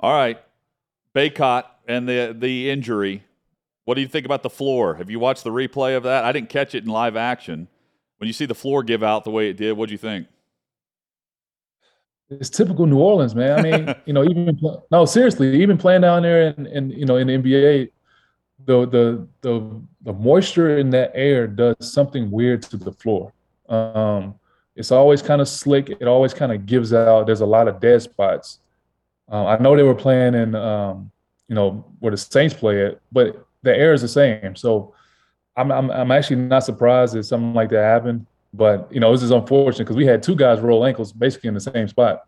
[0.00, 0.40] All right,
[1.14, 3.24] Bacot and the the injury.
[3.84, 4.96] What do you think about the floor?
[4.96, 6.24] Have you watched the replay of that?
[6.24, 7.68] I didn't catch it in live action.
[8.18, 10.26] When you see the floor give out the way it did, what do you think?
[12.30, 13.58] It's typical New Orleans, man.
[13.58, 14.58] I mean, you know, even
[14.90, 17.90] no, seriously, even playing down there and and you know in the NBA,
[18.66, 23.32] the the the the moisture in that air does something weird to the floor.
[23.68, 24.34] Um,
[24.76, 25.90] it's always kind of slick.
[25.90, 27.26] It always kind of gives out.
[27.26, 28.60] There's a lot of dead spots.
[29.30, 31.10] Uh, I know they were playing in, um,
[31.48, 34.56] you know, where the Saints play it, but the air is the same.
[34.56, 34.94] So
[35.58, 38.26] I'm, I'm, I'm actually not surprised that something like that happened.
[38.54, 41.54] But you know, this is unfortunate because we had two guys roll ankles basically in
[41.54, 42.24] the same spot.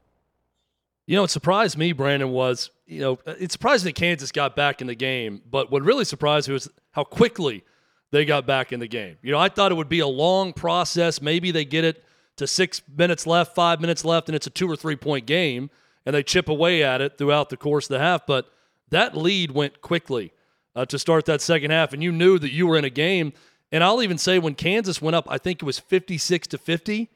[1.06, 4.80] You know, what surprised me, Brandon, was you know it surprised that Kansas got back
[4.80, 7.64] in the game, but what really surprised me was how quickly
[8.10, 9.16] they got back in the game.
[9.22, 11.22] You know, I thought it would be a long process.
[11.22, 12.04] Maybe they get it
[12.36, 15.70] to six minutes left, five minutes left, and it's a two or three point game,
[16.04, 18.26] and they chip away at it throughout the course of the half.
[18.26, 18.50] But
[18.90, 20.32] that lead went quickly
[20.74, 23.32] uh, to start that second half, and you knew that you were in a game.
[23.72, 27.08] And I'll even say when Kansas went up, I think it was 56 to 50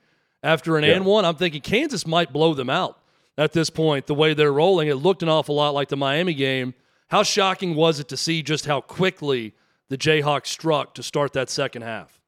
[0.43, 0.95] after an yeah.
[0.95, 1.25] and one.
[1.25, 2.99] I'm thinking Kansas might blow them out
[3.37, 4.88] at this point, the way they're rolling.
[4.88, 6.75] It looked an awful lot like the Miami game.
[7.09, 9.55] How shocking was it to see just how quickly
[9.88, 12.21] the Jayhawks struck to start that second half?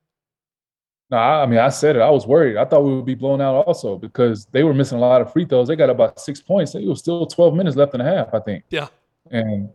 [1.08, 2.00] No, I mean, I said it.
[2.00, 2.56] I was worried.
[2.56, 5.32] I thought we would be blown out also because they were missing a lot of
[5.32, 5.68] free throws.
[5.68, 6.74] They got about six points.
[6.74, 8.64] It was still 12 minutes left in the half, I think.
[8.70, 8.88] Yeah.
[9.30, 9.70] And,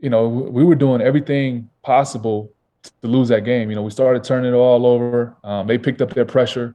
[0.00, 2.52] you know, we were doing everything possible
[3.02, 3.70] to lose that game.
[3.70, 5.36] You know, we started turning it all over.
[5.44, 6.74] Um, they picked up their pressure.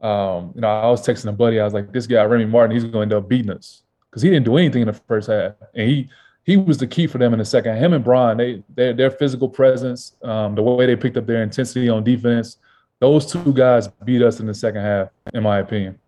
[0.00, 1.60] Um, you know, I was texting a buddy.
[1.60, 4.22] I was like, "This guy Remy Martin, he's going to end up beating us because
[4.22, 6.08] he didn't do anything in the first half, and he
[6.44, 7.76] he was the key for them in the second.
[7.76, 11.42] Him and Braun, they their their physical presence, um, the way they picked up their
[11.42, 12.58] intensity on defense,
[13.00, 15.98] those two guys beat us in the second half, in my opinion.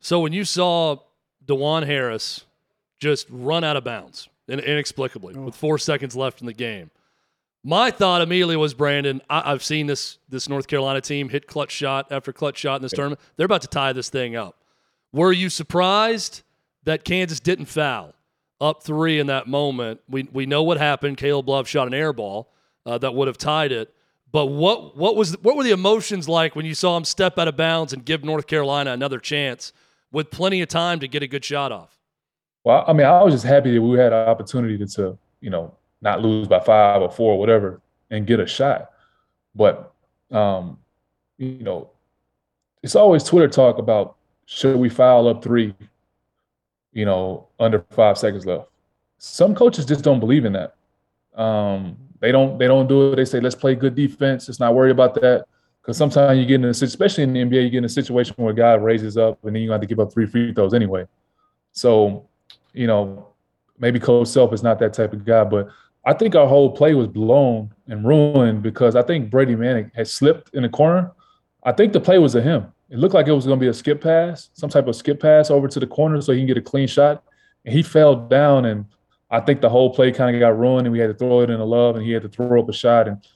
[0.00, 0.98] So when you saw
[1.46, 2.44] Dajuan Harris
[2.98, 5.42] just run out of bounds inexplicably oh.
[5.42, 6.90] with four seconds left in the game,
[7.66, 9.20] my thought immediately was Brandon.
[9.28, 12.82] I, have seen this this North Carolina team hit clutch shot after clutch shot in
[12.82, 13.20] this tournament.
[13.36, 14.62] They're about to tie this thing up.
[15.12, 16.42] Were you surprised
[16.84, 18.14] that Kansas didn't foul
[18.60, 20.00] up three in that moment?
[20.08, 21.16] We we know what happened.
[21.16, 22.52] Caleb Love shot an air ball
[22.84, 23.92] uh, that would have tied it.
[24.30, 27.48] But what what was what were the emotions like when you saw him step out
[27.48, 29.72] of bounds and give North Carolina another chance
[30.12, 31.95] with plenty of time to get a good shot off?
[32.66, 35.50] Well, I mean, I was just happy that we had an opportunity to, to you
[35.50, 38.90] know not lose by five or four or whatever and get a shot.
[39.54, 39.92] But
[40.32, 40.76] um,
[41.38, 41.90] you know,
[42.82, 45.76] it's always Twitter talk about should we foul up three,
[46.92, 48.68] you know, under five seconds left.
[49.18, 50.74] Some coaches just don't believe in that.
[51.40, 53.16] Um, they don't they don't do it.
[53.16, 54.48] They say let's play good defense.
[54.48, 55.46] Let's not worry about that.
[55.80, 58.34] Because sometimes you get in a especially in the NBA, you get in a situation
[58.38, 60.74] where a guy raises up and then you have to give up three free throws
[60.74, 61.06] anyway.
[61.70, 62.26] So,
[62.76, 63.28] you know,
[63.78, 65.68] maybe Coach Self is not that type of guy, but
[66.04, 70.06] I think our whole play was blown and ruined because I think Brady Manek had
[70.06, 71.10] slipped in the corner.
[71.64, 72.72] I think the play was a him.
[72.90, 75.20] It looked like it was going to be a skip pass, some type of skip
[75.20, 77.24] pass over to the corner so he can get a clean shot.
[77.64, 78.84] And he fell down, and
[79.28, 81.50] I think the whole play kind of got ruined, and we had to throw it
[81.50, 83.26] in the love, and he had to throw up a shot, and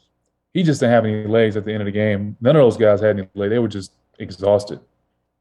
[0.55, 2.37] he just didn't have any legs at the end of the game.
[2.41, 4.79] None of those guys had any legs; they were just exhausted.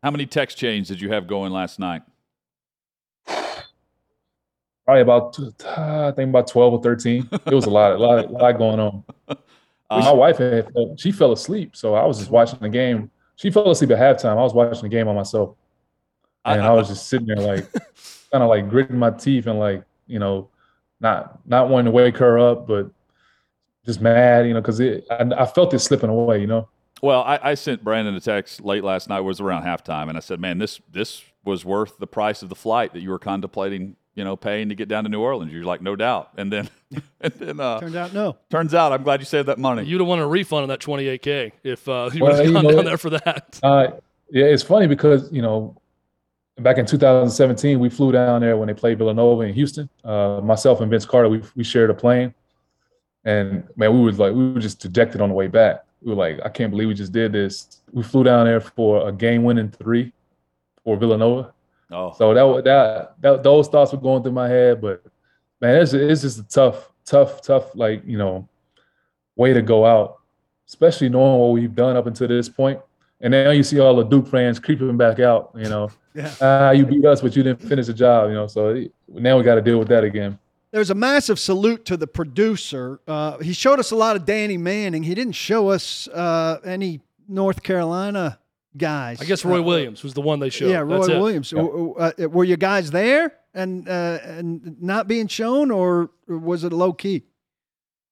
[0.02, 2.02] How many text chains did you have going last night?
[4.90, 7.30] Probably about I think about twelve or thirteen.
[7.32, 9.04] It was a lot, a lot, a lot going on.
[9.92, 13.10] Uh, my wife had she fell asleep, so I was just watching the game.
[13.38, 14.34] She fell asleep at halftime.
[14.38, 15.56] I was watching the game on myself,
[16.46, 17.74] and I, I, I was just sitting there like,
[18.32, 20.48] kind of like gritting my teeth and like you know,
[21.00, 22.92] not not wanting to wake her up, but
[23.84, 25.00] just mad, you know, because I,
[25.36, 26.70] I felt it slipping away, you know.
[27.02, 29.22] Well, I, I, sent Brandon a text late last night.
[29.22, 32.50] It was around halftime, and I said, "Man, this this was worth the price of
[32.50, 35.52] the flight that you were contemplating you know, paying to get down to New Orleans.
[35.52, 36.32] You're like, no doubt.
[36.38, 36.70] And then,
[37.22, 38.38] and then, uh, turned out no.
[38.50, 39.84] Turns out, I'm glad you saved that money.
[39.84, 42.64] You'd have won a refund on that 28k if uh, you well, would have gone
[42.64, 43.60] know, down there for that.
[43.64, 43.88] Uh,
[44.32, 45.80] yeah, it's funny because you know,
[46.58, 49.90] back in 2017, we flew down there when they played Villanova in Houston.
[50.04, 52.34] Uh, myself and Vince Carter, we we shared a plane,
[53.26, 55.86] and man, we was like, we were just dejected on the way back.
[56.02, 57.82] We were like, I can't believe we just did this.
[57.92, 60.14] We flew down there for a game-winning three
[60.84, 61.54] for Villanova
[61.92, 62.14] Oh.
[62.14, 65.04] So that, that that those thoughts were going through my head, but
[65.62, 68.48] man, it's it's just a tough, tough, tough, like you know,
[69.36, 70.20] way to go out,
[70.68, 72.80] especially knowing what we've done up until this point.
[73.22, 75.52] And now you see all the Duke fans creeping back out.
[75.56, 76.34] You know, yeah.
[76.40, 78.30] Uh, you beat us, but you didn't finish the job.
[78.30, 80.38] You know, so now we got to deal with that again.
[80.72, 83.00] There's a massive salute to the producer.
[83.08, 85.02] Uh, he showed us a lot of Danny Manning.
[85.02, 88.39] He didn't show us uh, any North Carolina
[88.78, 89.22] guys.
[89.22, 90.70] I guess Roy uh, Williams was the one they showed.
[90.70, 91.52] Yeah, Roy That's Williams.
[91.52, 91.62] Yeah.
[91.62, 96.94] Uh, were you guys there and uh, and not being shown, or was it low
[96.94, 97.24] key?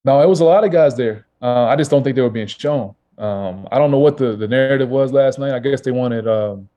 [0.05, 1.27] No, it was a lot of guys there.
[1.41, 2.95] Uh, I just don't think they were being shown.
[3.17, 5.53] Um, I don't know what the, the narrative was last night.
[5.53, 6.69] I guess they wanted, um,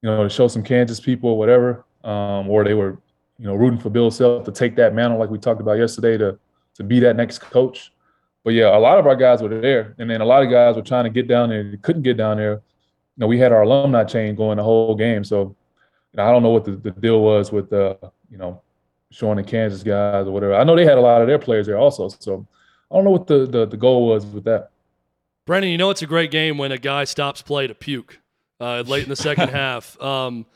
[0.00, 2.98] you know, to show some Kansas people or whatever, um, or they were,
[3.38, 6.16] you know, rooting for Bill Self to take that mantle like we talked about yesterday
[6.18, 6.38] to
[6.74, 7.92] to be that next coach.
[8.44, 10.74] But yeah, a lot of our guys were there, and then a lot of guys
[10.74, 12.62] were trying to get down there, couldn't get down there.
[13.16, 15.54] You know, we had our alumni chain going the whole game, so
[16.12, 18.60] you know, I don't know what the, the deal was with the, uh, you know,
[19.10, 20.54] showing the Kansas guys or whatever.
[20.54, 22.46] I know they had a lot of their players there also, so
[22.90, 24.70] I don't know what the, the, the goal was with that.
[25.44, 28.18] Brendan, you know it's a great game when a guy stops play to puke
[28.60, 30.00] uh, late in the second half.
[30.00, 30.46] Um,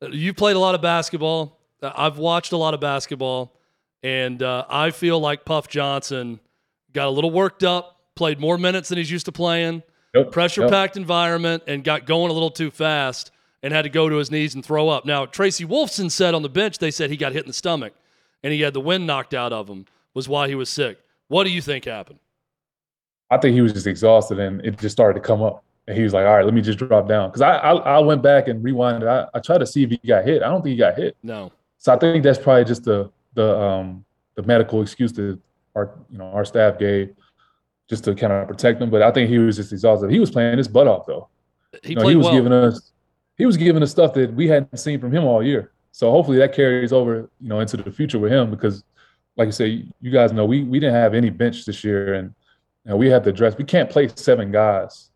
[0.00, 1.58] you've played a lot of basketball.
[1.82, 3.56] I've watched a lot of basketball,
[4.02, 6.40] and uh, I feel like Puff Johnson
[6.92, 9.82] got a little worked up, played more minutes than he's used to playing,
[10.14, 13.30] Yep, pressure packed environment, and got going a little too fast
[13.62, 15.06] and had to go to his knees and throw up.
[15.06, 17.94] Now, Tracy Wolfson said on the bench, they said he got hit in the stomach
[18.42, 20.98] and he had the wind knocked out of him, was why he was sick.
[21.28, 22.18] What do you think happened?
[23.30, 25.64] I think he was just exhausted and it just started to come up.
[25.86, 27.30] And he was like, all right, let me just drop down.
[27.30, 29.08] Because I, I, I went back and rewinded.
[29.08, 30.42] I, I tried to see if he got hit.
[30.42, 31.16] I don't think he got hit.
[31.22, 31.50] No.
[31.78, 34.04] So I think that's probably just the the um
[34.36, 35.38] the medical excuse that
[35.74, 37.14] our you know our staff gave
[37.88, 38.90] just to kind of protect him.
[38.90, 40.10] But I think he was just exhausted.
[40.10, 41.28] He was playing his butt off though.
[41.82, 42.34] He You know, he was well.
[42.34, 42.92] giving us
[43.36, 45.72] he was giving us stuff that we hadn't seen from him all year.
[45.90, 48.84] So hopefully that carries over, you know, into the future with him because
[49.36, 52.34] like I say, you guys know we we didn't have any bench this year and
[52.84, 55.10] you know, we had to address we can't play seven guys,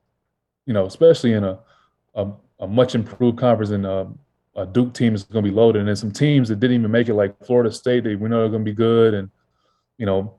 [0.66, 1.58] you know, especially in a
[2.14, 4.08] a, a much improved conference and a,
[4.56, 6.90] a Duke team is going to be loaded and then some teams that didn't even
[6.90, 9.30] make it like Florida State, they we know they're going to be good and
[9.98, 10.34] you know,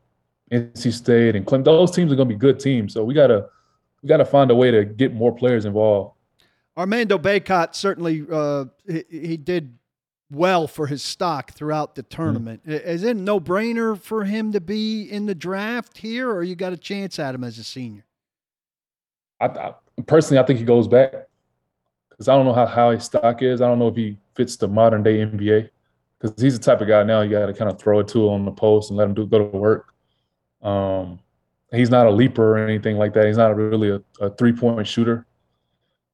[0.52, 2.94] NC State and Clemson, those teams are going to be good teams.
[2.94, 3.48] So we got to
[4.02, 6.16] we got to find a way to get more players involved.
[6.78, 9.78] Armando Bacot certainly uh, he, he did
[10.32, 12.62] well for his stock throughout the tournament.
[12.66, 16.72] Is it no brainer for him to be in the draft here, or you got
[16.72, 18.06] a chance at him as a senior?
[19.40, 19.74] I, I
[20.06, 21.14] personally, I think he goes back
[22.10, 23.62] because I don't know how, how his stock is.
[23.62, 25.70] I don't know if he fits the modern day NBA
[26.20, 28.28] because he's the type of guy now you got to kind of throw it to
[28.28, 29.94] him on the post and let him do go to work.
[30.62, 31.20] Um,
[31.72, 33.28] he's not a leaper or anything like that.
[33.28, 35.26] He's not really a, a three point shooter.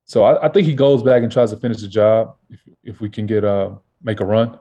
[0.06, 3.02] So I, I, think he goes back and tries to finish the job if if
[3.02, 3.72] we can get uh
[4.04, 4.60] make a run.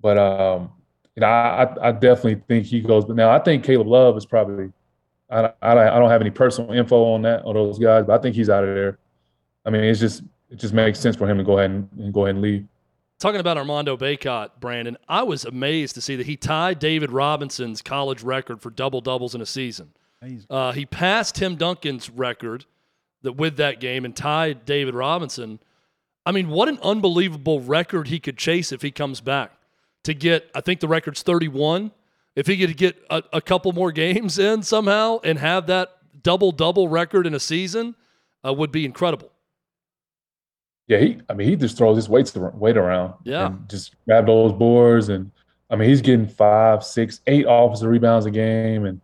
[0.00, 0.70] But um,
[1.16, 3.04] you know, I I definitely think he goes.
[3.04, 4.72] But now I think Caleb Love is probably.
[5.28, 8.22] I, I I don't have any personal info on that on those guys, but I
[8.22, 8.98] think he's out of there.
[9.64, 12.14] I mean, it's just it just makes sense for him to go ahead and, and
[12.14, 12.64] go ahead and leave.
[13.18, 17.80] Talking about Armando Bacot, Brandon, I was amazed to see that he tied David Robinson's
[17.80, 19.92] college record for double doubles in a season.
[20.50, 22.66] Uh, he passed Tim Duncan's record
[23.22, 25.60] that with that game and tied David Robinson.
[26.26, 29.52] I mean, what an unbelievable record he could chase if he comes back
[30.04, 30.50] to get.
[30.54, 31.92] I think the record's 31.
[32.34, 35.90] If he could get a, a couple more games in somehow and have that
[36.22, 37.94] double double record in a season,
[38.46, 39.30] uh, would be incredible.
[40.88, 41.18] Yeah, he.
[41.28, 43.14] I mean, he just throws his weights weight around.
[43.24, 45.30] Yeah, and just grab those boards, and
[45.70, 49.00] I mean, he's getting five, six, eight offensive rebounds a game, and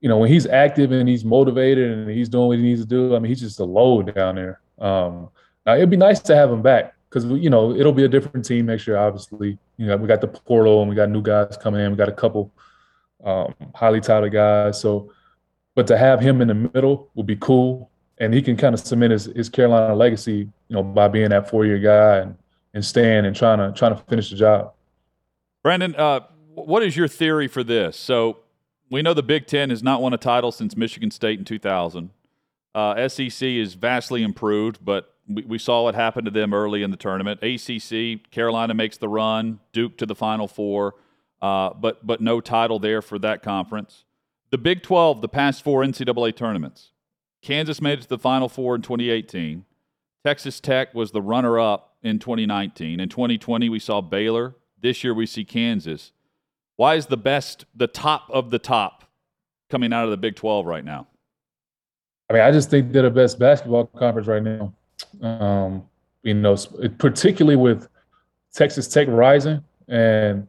[0.00, 2.86] you know, when he's active and he's motivated and he's doing what he needs to
[2.86, 4.60] do, I mean, he's just a load down there.
[4.78, 5.30] Um,
[5.64, 8.44] now it'd be nice to have him back because you know it'll be a different
[8.44, 8.96] team next year.
[8.96, 11.90] Obviously, you know, we got the portal and we got new guys coming in.
[11.90, 12.52] We got a couple
[13.24, 14.80] um, highly touted guys.
[14.80, 15.12] So,
[15.74, 18.80] but to have him in the middle would be cool, and he can kind of
[18.80, 22.36] cement his, his Carolina legacy, you know, by being that four year guy and
[22.74, 24.72] and staying and trying to trying to finish the job.
[25.62, 26.20] Brandon, uh,
[26.54, 27.96] what is your theory for this?
[27.96, 28.38] So
[28.90, 32.10] we know the Big Ten has not won a title since Michigan State in 2000.
[32.74, 36.90] Uh, SEC is vastly improved, but we, we, saw what happened to them early in
[36.90, 37.40] the tournament.
[37.40, 40.96] ACC, Carolina makes the run, Duke to the Final Four,
[41.40, 44.04] uh, but but no title there for that conference.
[44.50, 46.90] The Big 12, the past four NCAA tournaments,
[47.44, 49.66] Kansas made it to the Final Four in 2018.
[50.24, 52.98] Texas Tech was the runner-up in 2019.
[52.98, 54.56] In 2020, we saw Baylor.
[54.80, 56.12] This year, we see Kansas.
[56.76, 59.04] Why is the best, the top of the top,
[59.70, 61.06] coming out of the Big 12 right now?
[62.30, 64.72] I mean, I just think they're the best basketball conference right now.
[65.20, 65.84] Um,
[66.22, 66.56] you know,
[66.98, 67.88] particularly with
[68.54, 70.46] Texas Tech rising, and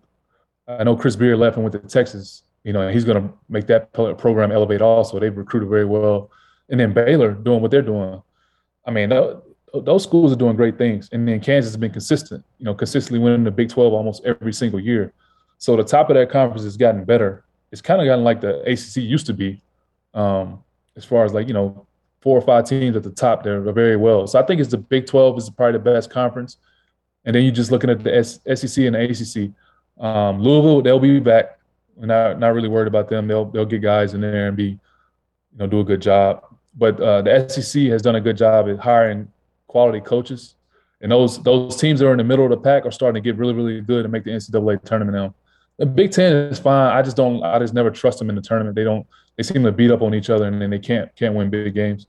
[0.70, 2.44] I know Chris Beard left and went to Texas.
[2.64, 4.82] You know, and he's going to make that program elevate.
[4.82, 6.32] Also, they've recruited very well,
[6.70, 8.22] and then Baylor doing what they're doing.
[8.86, 12.44] I mean, those schools are doing great things, and then Kansas has been consistent.
[12.60, 15.14] You know, consistently winning the Big 12 almost every single year.
[15.58, 17.44] So the top of that conference has gotten better.
[17.72, 19.62] It's kind of gotten like the ACC used to be,
[20.14, 20.64] um,
[20.96, 21.86] as far as like you know,
[22.22, 23.44] four or five teams at the top.
[23.44, 24.28] They're very well.
[24.28, 26.58] So I think it's the Big 12 is probably the best conference.
[27.26, 30.04] And then you're just looking at the SEC and the ACC.
[30.04, 31.60] Um, Louisville, they'll be back.
[31.98, 33.28] Not not really worried about them.
[33.28, 34.80] They'll they'll get guys in there and be, you
[35.58, 36.44] know, do a good job.
[36.76, 39.32] But uh, the SEC has done a good job at hiring
[39.68, 40.56] quality coaches,
[41.02, 43.28] and those those teams that are in the middle of the pack are starting to
[43.28, 45.34] get really really good and make the NCAA tournament now.
[45.78, 46.96] The Big Ten is fine.
[46.96, 47.44] I just don't.
[47.44, 48.76] I just never trust them in the tournament.
[48.76, 49.06] They don't.
[49.36, 51.74] They seem to beat up on each other, and then they can't can't win big
[51.74, 52.08] games.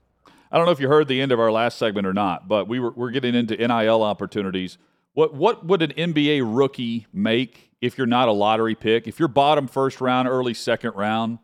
[0.51, 2.67] I don't know if you heard the end of our last segment or not, but
[2.67, 4.77] we were we're getting into NIL opportunities.
[5.13, 9.07] What what would an NBA rookie make if you're not a lottery pick?
[9.07, 11.39] If you're bottom first round, early second round,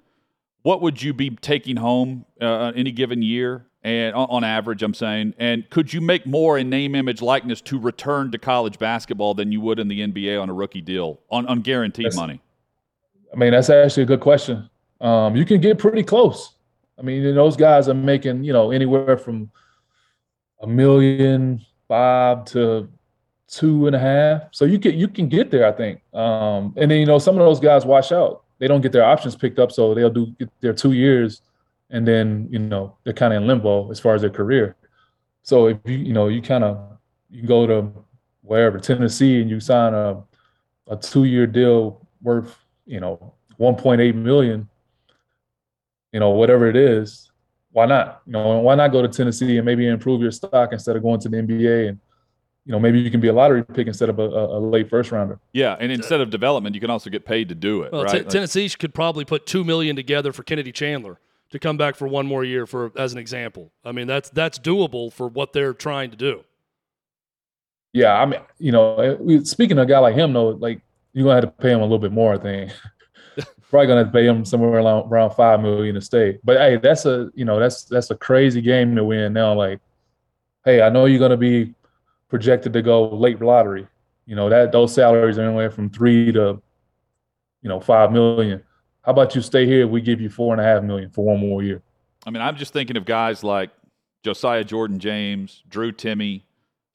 [0.64, 3.66] what would you be taking home uh, any given year?
[3.86, 7.78] And on average, I'm saying, and could you make more in name, image, likeness to
[7.78, 11.46] return to college basketball than you would in the NBA on a rookie deal on,
[11.48, 12.40] on guaranteed That's- money?
[13.34, 14.70] I mean, that's actually a good question.
[15.02, 16.56] Um, you can get pretty close.
[16.98, 19.52] I mean, those guys are making you know anywhere from
[20.62, 22.88] a million five to
[23.48, 24.44] two and a half.
[24.52, 26.02] So you can you can get there, I think.
[26.14, 28.44] Um, and then you know some of those guys wash out.
[28.60, 31.42] They don't get their options picked up, so they'll do their two years,
[31.90, 34.76] and then you know they're kind of in limbo as far as their career.
[35.42, 36.98] So if you you know you kind of
[37.30, 37.92] you go to
[38.42, 40.24] wherever Tennessee and you sign a
[40.88, 44.68] a two year deal worth you know 1.8 million
[46.12, 47.32] you know whatever it is
[47.72, 50.96] why not you know why not go to tennessee and maybe improve your stock instead
[50.96, 52.00] of going to the nba and
[52.66, 55.12] you know maybe you can be a lottery pick instead of a, a late first
[55.12, 58.04] rounder Yeah, and instead of development, you can also get paid to do it, Well,
[58.04, 58.12] right?
[58.12, 61.96] T- Like- Tennessee could probably put two million together for Kennedy Chandler to come back
[61.96, 63.72] for one more year, for as an example.
[63.86, 66.44] I mean, that's that's doable for what they're trying to do.
[67.94, 70.82] yeah i mean you know eh, speaking of a guy like him though like
[71.14, 72.72] you're gonna have to pay him a little bit more i think
[73.70, 76.78] probably gonna have to pay him somewhere around, around five million to stay but hey
[76.78, 79.80] that's a you know that's that's a crazy game to win now like
[80.66, 81.74] hey i know you're gonna be
[82.34, 83.86] projected to go late lottery
[84.26, 86.60] you know that those salaries are anywhere from three to
[87.62, 88.64] you know five million
[89.04, 91.40] how about you stay here we give you four and a half million for one
[91.40, 91.82] more year
[92.26, 93.70] I mean, I'm just thinking of guys like
[94.24, 96.42] Josiah Jordan James, Drew Timme,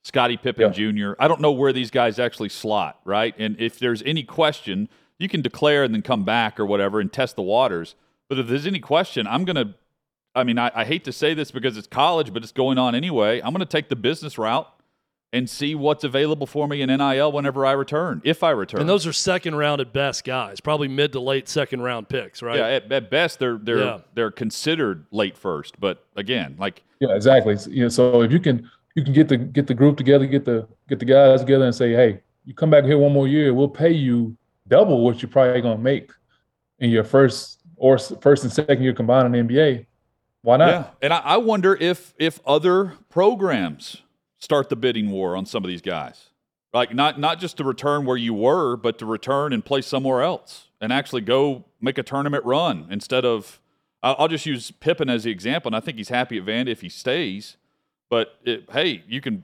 [0.03, 1.13] Scottie Pippen Jr.
[1.19, 3.35] I don't know where these guys actually slot, right?
[3.37, 7.11] And if there's any question, you can declare and then come back or whatever and
[7.11, 7.95] test the waters.
[8.27, 9.75] But if there's any question, I'm going to,
[10.33, 12.95] I mean, I, I hate to say this because it's college, but it's going on
[12.95, 13.39] anyway.
[13.41, 14.71] I'm going to take the business route
[15.31, 18.81] and see what's available for me in NIL whenever I return, if I return.
[18.81, 22.41] And those are second round at best guys, probably mid to late second round picks,
[22.41, 22.57] right?
[22.57, 23.99] Yeah, at, at best they're they're Yeah.
[24.15, 27.57] they're considered late first, but again, like Yeah, exactly.
[27.57, 30.25] So, you know, so if you can you can get the get the group together,
[30.25, 33.27] get the get the guys together, and say, hey, you come back here one more
[33.27, 34.35] year, we'll pay you
[34.67, 36.11] double what you're probably gonna make
[36.79, 39.85] in your first or first and second year combined in the NBA.
[40.41, 40.69] Why not?
[40.69, 44.01] Yeah, and I, I wonder if if other programs
[44.39, 46.29] start the bidding war on some of these guys,
[46.73, 50.21] like not not just to return where you were, but to return and play somewhere
[50.21, 53.59] else and actually go make a tournament run instead of.
[54.01, 56.79] I'll just use Pippen as the example, and I think he's happy at Vandy if
[56.79, 57.57] he stays.
[58.09, 59.43] But it, hey, you can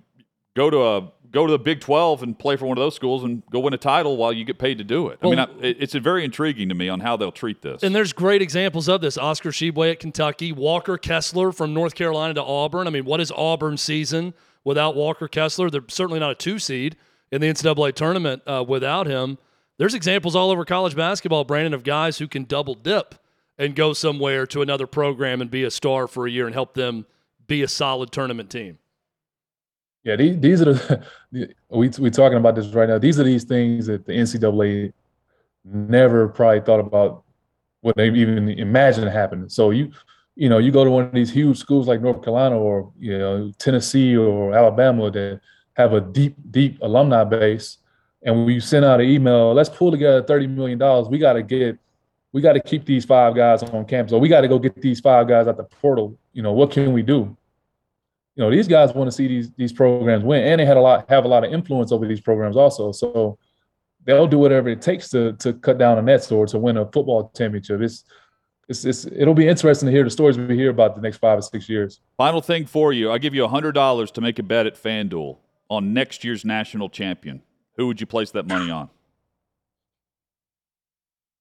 [0.56, 3.26] go to a go to the Big Twelve and play for one of those schools
[3.26, 5.20] and go win a title while you get paid to do it.
[5.22, 7.84] I mean, I, it's very intriguing to me on how they'll treat this.
[7.84, 9.18] And there's great examples of this.
[9.18, 12.88] Oscar Tshiebwe at Kentucky, Walker Kessler from North Carolina to Auburn.
[12.88, 14.34] I mean, what is Auburn season
[14.66, 15.70] without Walker Kessler?
[15.70, 16.98] They're certainly not a two seed
[17.32, 19.38] in the NCAA tournament uh, without him.
[19.78, 23.16] There's examples all over college basketball, Brandon, of guys who can double dip
[23.58, 26.74] and go somewhere to another program and be a star for a year and help
[26.74, 27.06] them
[27.48, 28.78] be a solid tournament team.
[30.04, 30.74] Yeah, these, these are
[31.32, 32.98] the we we talking about this right now.
[32.98, 34.94] These are these things that the NCAA
[35.66, 37.24] never probably thought about
[37.82, 39.50] what they even imagined happening.
[39.50, 39.92] So you
[40.36, 43.18] you know you go to one of these huge schools like North Carolina or you
[43.18, 45.42] know Tennessee or Alabama that
[45.74, 47.78] have a deep deep alumni base,
[48.24, 51.08] and when you send out an email, let's pull together thirty million dollars.
[51.08, 51.78] We got to get
[52.34, 54.82] we got to keep these five guys on campus, or we got to go get
[54.82, 56.18] these five guys at the portal.
[56.34, 57.36] You know what can we do?
[58.36, 60.82] you know these guys want to see these these programs win and they had a
[60.82, 63.38] lot have a lot of influence over these programs also so
[64.04, 66.86] they'll do whatever it takes to to cut down a net or to win a
[66.92, 68.04] football championship it's
[68.68, 71.40] it's, it's it'll be interesting to hear the stories we hear about the next five
[71.40, 73.12] or six years Final thing for you.
[73.12, 75.38] I'll give you $100 to make a bet at FanDuel
[75.70, 77.42] on next year's national champion.
[77.78, 78.90] Who would you place that money on?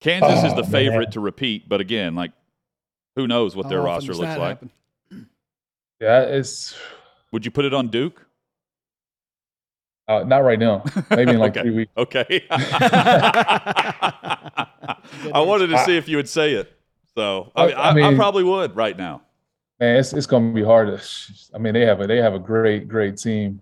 [0.00, 0.70] Kansas is Oh, the man.
[0.70, 2.32] favorite to repeat, but again, like,
[3.16, 4.60] who knows what their How often roster looks like?
[4.60, 4.70] happen?
[6.00, 6.74] yeah it's
[7.32, 8.26] Would you put it on Duke?
[10.08, 11.62] uh, not right now maybe in like Okay.
[11.62, 12.44] three weeks Okay.
[12.50, 14.66] I
[15.40, 16.70] wanted to see if you would say it.
[17.16, 19.22] So, I, I- mean, I I, I probably would right now.
[19.80, 21.02] man it's, it's going to be hard to
[21.54, 23.60] i mean they have a they have a great great team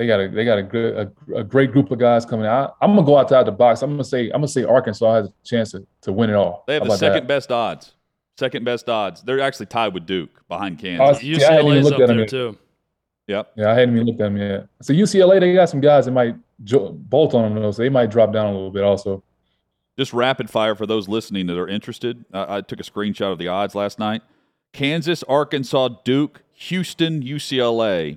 [0.00, 2.76] they got a they got a, good, a, a great group of guys coming out.
[2.80, 3.82] I'm gonna go outside the box.
[3.82, 6.64] I'm gonna say I'm gonna say Arkansas has a chance to, to win it all.
[6.66, 7.28] They have How the second that?
[7.28, 7.92] best odds.
[8.38, 9.22] Second best odds.
[9.22, 11.18] They're actually tied with Duke behind oh, Kansas.
[11.18, 12.30] Oh, see, I hadn't even looked up at them there yet.
[12.30, 12.58] too.
[13.26, 13.52] Yep.
[13.56, 14.68] Yeah, I hadn't even looked at them yet.
[14.80, 17.90] So UCLA, they got some guys that might jo- bolt on them, though, so they
[17.90, 19.22] might drop down a little bit also.
[20.00, 22.24] Just rapid fire for those listening that are interested.
[22.32, 24.22] I, I took a screenshot of the odds last night.
[24.72, 28.16] Kansas, Arkansas, Duke, Houston, UCLA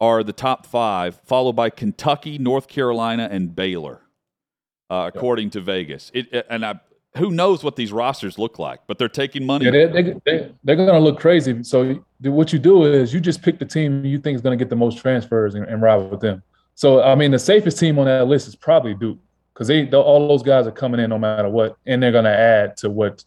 [0.00, 4.00] are the top five, followed by Kentucky, North Carolina, and Baylor,
[4.88, 6.10] uh, according to Vegas.
[6.14, 6.80] It, and I,
[7.18, 9.66] who knows what these rosters look like, but they're taking money.
[9.66, 11.62] Yeah, they, they, they, they're going to look crazy.
[11.64, 14.64] So what you do is you just pick the team you think is going to
[14.64, 16.42] get the most transfers and, and ride with them.
[16.76, 19.18] So, I mean, the safest team on that list is probably Duke
[19.54, 22.30] because they all those guys are coming in no matter what, and they're going to
[22.36, 23.24] add to what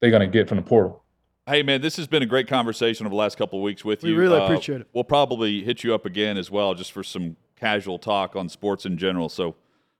[0.00, 1.04] they're going to get from the portal.
[1.46, 4.02] Hey man, this has been a great conversation over the last couple of weeks with
[4.02, 4.16] We you.
[4.16, 4.88] We really Uh, appreciate it.
[4.92, 8.84] We'll probably hit you up again as well, just for some casual talk on sports
[8.84, 9.28] in general.
[9.28, 9.56] So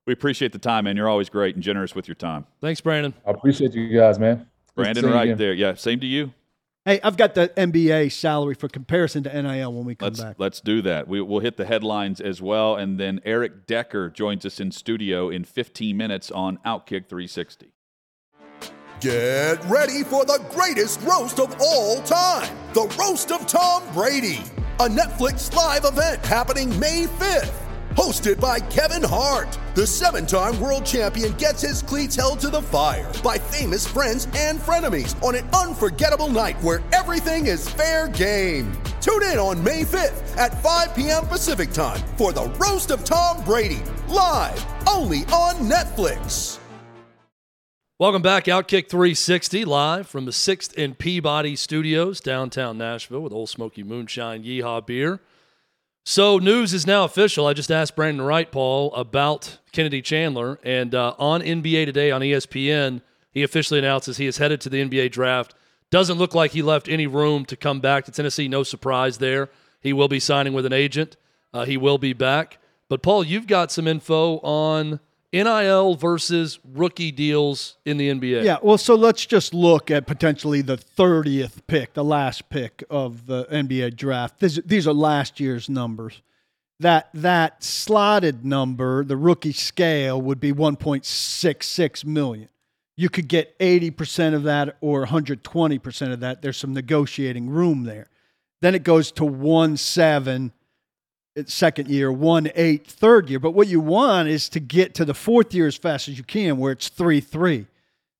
[0.06, 0.96] we appreciate the time, man.
[0.96, 2.46] You're always great and generous with your time.
[2.60, 3.14] Thanks, Brandon.
[3.26, 4.46] I appreciate you guys, man.
[4.74, 5.54] Brandon, right there.
[5.54, 6.32] Yeah, same to you.
[6.84, 10.36] Hey, I've got the NBA salary for comparison to NIL when we come Let's back.
[10.38, 11.06] let's do that.
[11.06, 15.28] We, we'll hit the headlines as well, and then Eric Decker joins us in studio
[15.28, 17.72] in 15 minutes on Outkick 360.
[19.00, 24.40] Get ready for the greatest roast of all time the Roast of Tom Brady,
[24.80, 27.67] a Netflix live event happening May 5th.
[27.98, 32.62] Hosted by Kevin Hart, the seven time world champion gets his cleats held to the
[32.62, 38.70] fire by famous friends and frenemies on an unforgettable night where everything is fair game.
[39.00, 41.26] Tune in on May 5th at 5 p.m.
[41.26, 46.60] Pacific time for the Roast of Tom Brady, live only on Netflix.
[47.98, 53.48] Welcome back, Outkick 360, live from the 6th and Peabody Studios, downtown Nashville, with Ole
[53.48, 55.20] Smoky Moonshine Yeehaw Beer.
[56.10, 57.46] So, news is now official.
[57.46, 62.22] I just asked Brandon Wright, Paul, about Kennedy Chandler, and uh, on NBA Today on
[62.22, 65.54] ESPN, he officially announces he is headed to the NBA draft.
[65.90, 68.48] Doesn't look like he left any room to come back to Tennessee.
[68.48, 69.50] No surprise there.
[69.82, 71.18] He will be signing with an agent.
[71.52, 72.56] Uh, he will be back.
[72.88, 75.00] But, Paul, you've got some info on
[75.32, 78.44] NIL versus rookie deals in the NBA.
[78.44, 83.26] Yeah, well, so let's just look at potentially the 30th pick, the last pick of
[83.26, 84.40] the NBA draft.
[84.40, 86.22] These, these are last year's numbers.
[86.80, 92.48] That that slotted number, the rookie scale, would be 1.66 million.
[92.96, 96.40] You could get 80% of that or 120% of that.
[96.40, 98.08] There's some negotiating room there.
[98.60, 100.57] Then it goes to 1 7 it's
[101.46, 103.38] second year, one eight third year.
[103.38, 106.24] But what you want is to get to the fourth year as fast as you
[106.24, 107.66] can, where it's three three,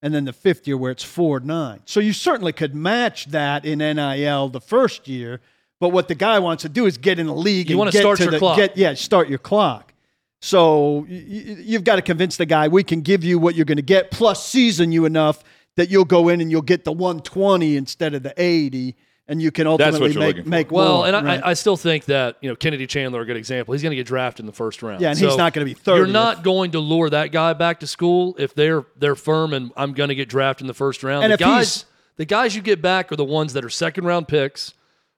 [0.03, 1.81] and then the fifth year where it's four nine.
[1.85, 5.41] So you certainly could match that in NIL the first year.
[5.81, 7.71] But what the guy wants to do is get in the league.
[7.71, 8.57] You and wanna get start to your the, clock.
[8.57, 9.95] Get, yeah, start your clock.
[10.41, 13.83] So you've got to convince the guy we can give you what you're going to
[13.83, 15.43] get, plus season you enough
[15.77, 18.97] that you'll go in and you'll get the 120 instead of the 80,
[19.29, 21.41] and you can That's ultimately you're make looking make Well, more, and I, right?
[21.45, 23.73] I, I still think that you know Kennedy Chandler a good example.
[23.73, 25.01] He's going to get drafted in the first round.
[25.01, 25.97] Yeah, and he's not gonna be 30th.
[25.97, 29.71] You're not going to lure that guy back to school if they're they're firm and
[29.77, 31.25] I'm going to get drafted in the first round.
[31.25, 31.85] And the if guys he's-
[32.17, 34.75] the guys you get back are the ones that are second round picks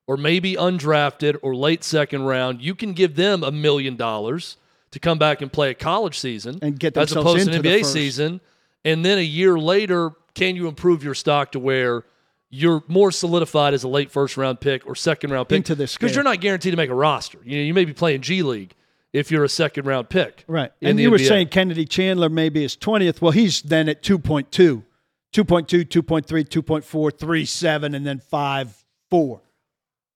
[0.06, 2.60] or maybe undrafted or late second round.
[2.60, 4.56] You can give them a million dollars
[4.90, 7.84] to come back and play a college season And get as opposed to an NBA
[7.84, 8.40] season.
[8.84, 12.02] And then a year later, can you improve your stock to where
[12.50, 15.56] you're more solidified as a late first round pick or second round pick?
[15.56, 17.38] Into this because you're not guaranteed to make a roster.
[17.44, 18.74] You know, you may be playing G League
[19.12, 20.44] if you're a second round pick.
[20.46, 20.72] Right.
[20.82, 23.20] And the you were saying Kennedy Chandler maybe is 20th.
[23.20, 24.84] Well, he's then at 2.2, 2.2,
[25.32, 29.40] 2.3, 2.4, 3.7, and then 5, 4.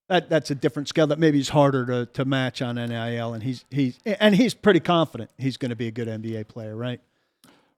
[0.09, 3.43] That, that's a different scale that maybe is harder to, to match on NIL, and
[3.43, 7.01] he's he's and he's pretty confident he's going to be a good NBA player, right?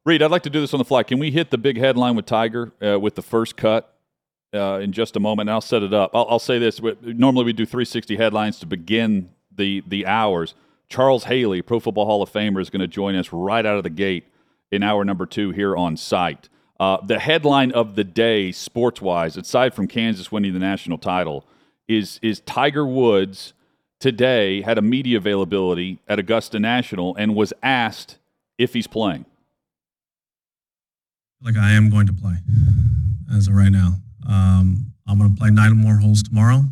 [0.04, 1.04] Reed, I'd like to do this on the fly.
[1.04, 3.95] Can we hit the big headline with Tiger uh, with the first cut
[4.56, 5.48] uh, in just a moment?
[5.48, 6.10] And I'll set it up.
[6.14, 10.54] I'll, I'll say this: normally we do 360 headlines to begin the the hours.
[10.88, 13.82] Charles Haley, Pro Football Hall of Famer, is going to join us right out of
[13.82, 14.24] the gate
[14.70, 16.48] in hour number two here on site.
[16.78, 21.44] Uh, the headline of the day, sports wise, aside from Kansas winning the national title,
[21.88, 23.52] is is Tiger Woods
[23.98, 28.18] today had a media availability at Augusta National and was asked
[28.58, 29.24] if he's playing.
[31.42, 32.36] like I am going to play
[33.34, 33.96] as of right now.
[34.28, 36.64] Um, I'm going to play nine more holes tomorrow.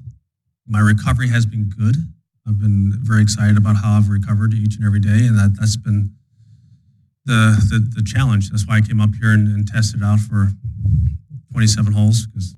[0.66, 1.96] My recovery has been good.
[2.46, 5.76] I've been very excited about how I've recovered each and every day, and that, that's
[5.76, 6.14] been
[7.24, 8.50] the, the, the challenge.
[8.50, 10.48] That's why I came up here and, and tested out for
[11.52, 12.56] 27 holes because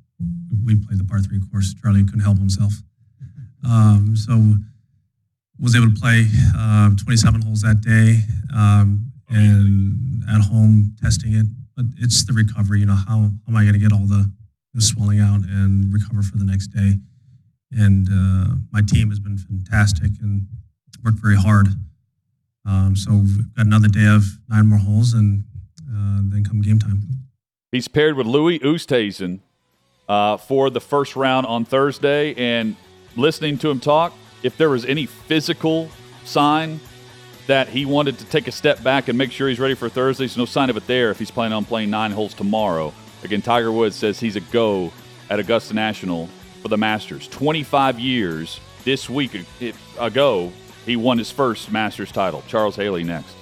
[0.65, 1.75] we played the par three course.
[1.75, 2.73] Charlie couldn't help himself.
[3.65, 4.57] Um, so
[5.61, 6.27] was able to play
[6.57, 8.21] uh, 27 holes that day
[8.55, 11.47] um, and at home testing it.
[11.77, 12.81] But it's the recovery.
[12.81, 14.31] You know, how, how am I going to get all the, the
[14.83, 17.01] swelling out and recover for the next day?
[17.73, 20.47] And uh, my team has been fantastic and
[21.05, 21.69] worked very hard.
[22.65, 25.45] Um, so we've got another day of nine more holes, and
[25.89, 27.03] uh, then come game time.
[27.71, 29.41] He's paired with Louis Oosthuizen
[30.09, 32.77] uh, for the first round on Thursday, and
[33.17, 34.13] listening to him talk,
[34.43, 35.91] if there was any physical
[36.25, 36.81] sign
[37.47, 40.25] that he wanted to take a step back and make sure he's ready for Thursday,
[40.25, 42.93] there's no sign of it there if he's planning on playing nine holes tomorrow.
[43.27, 44.93] Again, Tiger Woods says he's a go
[45.31, 46.29] at Augusta National
[46.63, 47.27] for the Masters.
[47.27, 49.45] 25 years this week
[49.99, 50.53] ago,
[50.85, 52.45] he won his first Masters title.
[52.47, 53.35] Charles Haley next.